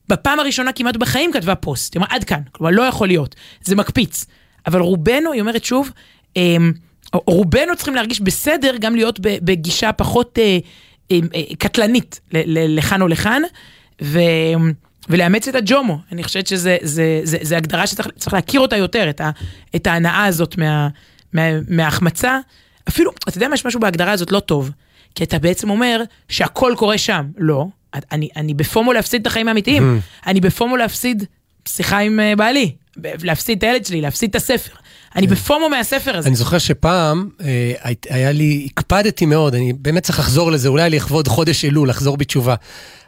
[0.08, 1.94] בפעם הראשונה כמעט בחיים כתבה פוסט.
[1.94, 2.40] היא אמרה, עד כאן.
[2.52, 3.34] כלומר, לא יכול להיות.
[3.62, 4.26] זה מקפיץ.
[4.66, 5.90] אבל רובנו, היא אומרת שוב,
[6.36, 6.56] אה,
[7.14, 10.58] רובנו צריכים להרגיש בסדר גם להיות בגישה פחות אה,
[11.10, 13.42] אה, אה, קטלנית לכאן או לכאן.
[14.02, 14.18] ו...
[15.08, 15.98] ולאמץ את הג'ומו.
[16.12, 19.30] אני חושבת שזה זה, זה, זה הגדרה שצריך צריך להכיר אותה יותר, את, ה,
[19.76, 20.88] את ההנאה הזאת מה,
[21.32, 22.38] מה, מההחמצה.
[22.88, 24.70] אפילו, אתה יודע מה, יש משהו בהגדרה הזאת לא טוב,
[25.14, 27.26] כי אתה בעצם אומר שהכל קורה שם.
[27.36, 27.66] לא,
[28.12, 30.00] אני, אני ב FOMO להפסיד את החיים האמיתיים.
[30.26, 31.24] אני ב FOMO להפסיד
[31.68, 34.74] שיחה עם אה, בעלי, להפסיד את הילד שלי, להפסיד את הספר.
[35.16, 36.28] אני ב FOMO מהספר הזה.
[36.28, 40.90] אני זוכר שפעם אה, הי- היה לי, הקפדתי מאוד, אני באמת צריך לחזור לזה, אולי
[40.90, 42.54] לכבוד חודש אלול, לחזור בתשובה.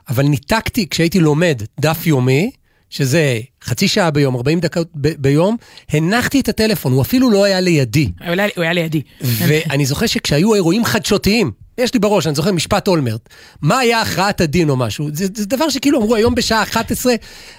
[0.09, 2.51] אבל ניתקתי, כשהייתי לומד דף יומי,
[2.91, 5.57] שזה חצי שעה ביום, 40 דקות ב- ביום,
[5.91, 8.11] הנחתי את הטלפון, הוא אפילו לא היה לידי.
[8.21, 9.03] הוא היה- הוא היה לידי.
[9.21, 13.29] ואני זוכר שכשהיו אירועים חדשותיים, יש לי בראש, אני זוכר משפט אולמרט,
[13.63, 15.09] מה היה הכרעת הדין או משהו?
[15.13, 17.15] זה, זה דבר שכאילו אמרו היום בשעה 11,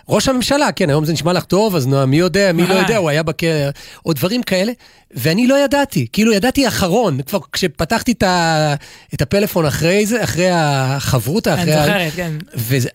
[0.10, 2.74] ראש הממשלה, כן, היום זה נשמע לך טוב, אז נו, מי יודע, מי לא.
[2.74, 3.50] יודע, הוא היה בכלא,
[4.06, 4.72] או דברים כאלה,
[5.14, 8.74] ואני לא ידעתי, כאילו ידעתי אחרון, כבר כשפתחתי את, ה,
[9.14, 11.74] את הפלאפון אחרי זה, אחרי החברותה, אני אחרי...
[11.76, 12.32] ה- זוכרת, כן.
[12.56, 12.90] וזה...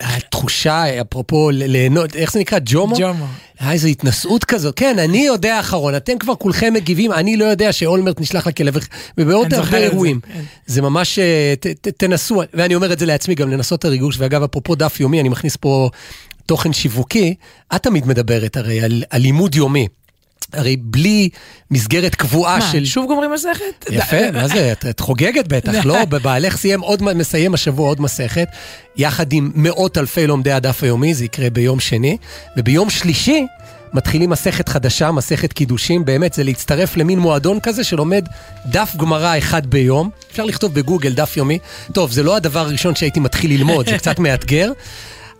[0.00, 2.58] התחושה, אפרופו ליהנות, איך זה נקרא?
[2.64, 2.96] ג'ומו?
[2.98, 3.26] ג'ומו.
[3.60, 4.74] היה איזו התנשאות כזאת.
[4.76, 8.78] כן, אני יודע אחרון, אתם כבר כולכם מגיבים, אני לא יודע שאולמרט נשלח לכלא, ו-
[9.18, 10.20] ובעוד הרבה זה, אירועים.
[10.20, 10.40] כן.
[10.66, 14.16] זה ממש, אה, ת, ת, תנסו, ואני אומר את זה לעצמי, גם לנסות את הריגוש,
[14.18, 15.90] ואגב, אפרופו דף יומי, אני מכניס פה
[16.46, 17.34] תוכן שיווקי,
[17.76, 19.88] את תמיד מדברת הרי על, על לימוד יומי.
[20.56, 21.28] הרי בלי
[21.70, 22.84] מסגרת קבועה מה, של...
[22.84, 23.86] שוב גומרים מסכת?
[23.90, 26.04] יפה, מה זה, את, את חוגגת בטח, לא?
[26.10, 28.48] בבעלך סיים עוד, מסיים השבוע עוד מסכת,
[28.96, 32.16] יחד עם מאות אלפי לומדי הדף היומי, זה יקרה ביום שני,
[32.56, 33.46] וביום שלישי
[33.92, 38.26] מתחילים מסכת חדשה, מסכת קידושים, באמת, זה להצטרף למין מועדון כזה שלומד
[38.66, 41.58] דף גמרא אחד ביום, אפשר לכתוב בגוגל דף יומי,
[41.92, 44.72] טוב, זה לא הדבר הראשון שהייתי מתחיל ללמוד, זה קצת מאתגר.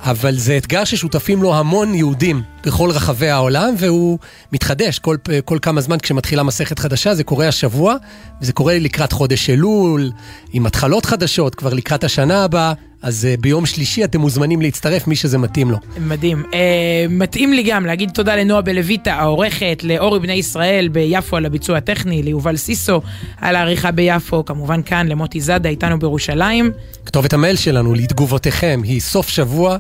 [0.01, 4.19] אבל זה אתגר ששותפים לו המון יהודים בכל רחבי העולם, והוא
[4.53, 7.95] מתחדש כל, כל כמה זמן כשמתחילה מסכת חדשה, זה קורה השבוע,
[8.43, 10.11] וזה קורה לקראת חודש אלול,
[10.53, 12.73] עם התחלות חדשות, כבר לקראת השנה הבאה,
[13.03, 15.77] אז uh, ביום שלישי אתם מוזמנים להצטרף, מי שזה מתאים לו.
[16.01, 16.45] מדהים.
[16.55, 21.77] אה, מתאים לי גם להגיד תודה לנועה בלויטה העורכת, לאורי בני ישראל ביפו על הביצוע
[21.77, 23.01] הטכני, ליובל סיסו
[23.41, 26.71] על העריכה ביפו, כמובן כאן למוטי זאדה איתנו בירושלים.
[27.07, 29.77] כתובת המייל שלנו לתגובותיכם היא סוף שבוע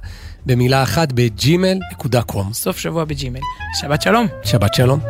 [0.47, 2.53] במילה אחת בג'ימל.קום.
[2.53, 3.41] סוף שבוע בג'ימל.
[3.81, 4.27] שבת שלום.
[4.45, 5.01] שבת שלום.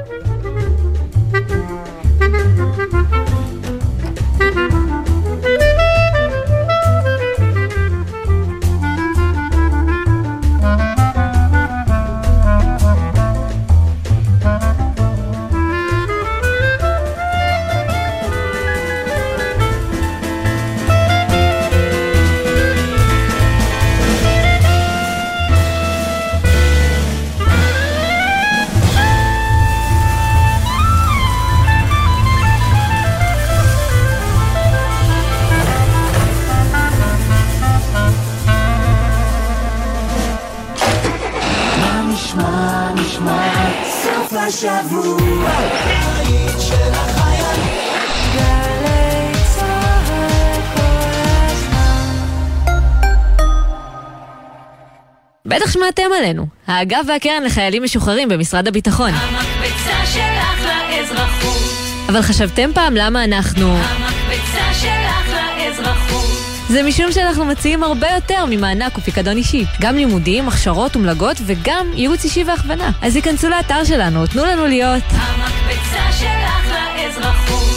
[56.76, 59.10] האגף והקרן לחיילים משוחררים במשרד הביטחון.
[59.10, 61.62] המקפצה שלך לאזרחות,
[62.08, 63.76] אבל חשבתם פעם למה אנחנו...
[63.76, 66.26] המקפצה שלך לאזרחות.
[66.68, 69.64] זה משום שאנחנו מציעים הרבה יותר ממענק ופיקדון אישי.
[69.80, 72.90] גם לימודים, הכשרות ומלגות וגם ייעוץ אישי והכוונה.
[73.02, 75.02] אז היכנסו לאתר שלנו, תנו לנו להיות...
[75.10, 77.76] המקפצה שלך לאזרחות.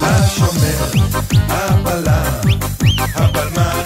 [0.00, 0.84] השומר,
[1.48, 2.40] הבלם,
[3.14, 3.85] הבלמח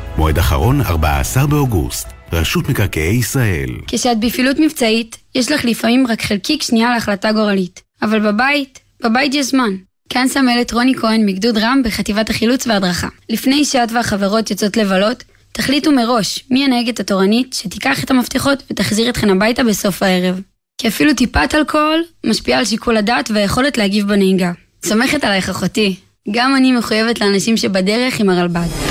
[0.17, 2.07] מועד אחרון, 14 באוגוסט.
[2.33, 3.69] רשות מקרקעי ישראל.
[3.87, 7.81] כשאת בפעילות מבצעית, יש לך לפעמים רק חלקיק שנייה להחלטה גורלית.
[8.01, 9.69] אבל בבית, בבית יש זמן.
[10.09, 13.07] כאן סמלת רוני כהן מגדוד רם בחטיבת החילוץ וההדרכה.
[13.29, 19.29] לפני שאת והחברות יוצאות לבלות, תחליטו מראש מי הנהגת התורנית שתיקח את המפתחות ותחזיר אתכן
[19.29, 20.41] הביתה בסוף הערב.
[20.77, 24.51] כי אפילו טיפת אלכוהול משפיעה על שיקול הדעת והיכולת להגיב בנהיגה.
[24.85, 25.95] סומכת עלייך אחותי.
[26.31, 28.90] גם אני מחויבת לאנשים שבדרך עם הרלב"ד.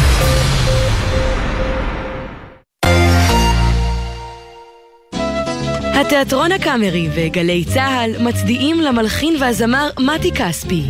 [6.11, 10.83] התיאטרון הקאמרי וגלי צה"ל מצדיעים למלחין והזמר מתי כספי.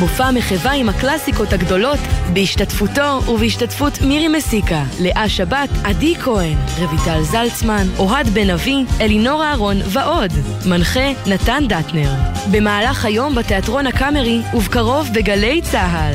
[0.00, 1.98] מופע מחווה עם הקלאסיקות הגדולות
[2.32, 9.76] בהשתתפותו ובהשתתפות מירי מסיקה, לאה שבת, עדי כהן, רויטל זלצמן, אוהד בן אבי, אלינור אהרון
[9.84, 10.32] ועוד.
[10.66, 12.10] מנחה נתן דטנר.
[12.50, 16.14] במהלך היום בתיאטרון הקאמרי ובקרוב בגלי צה"ל.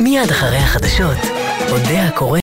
[0.00, 1.39] מיד אחרי החדשות,
[1.72, 2.38] אודה הקורא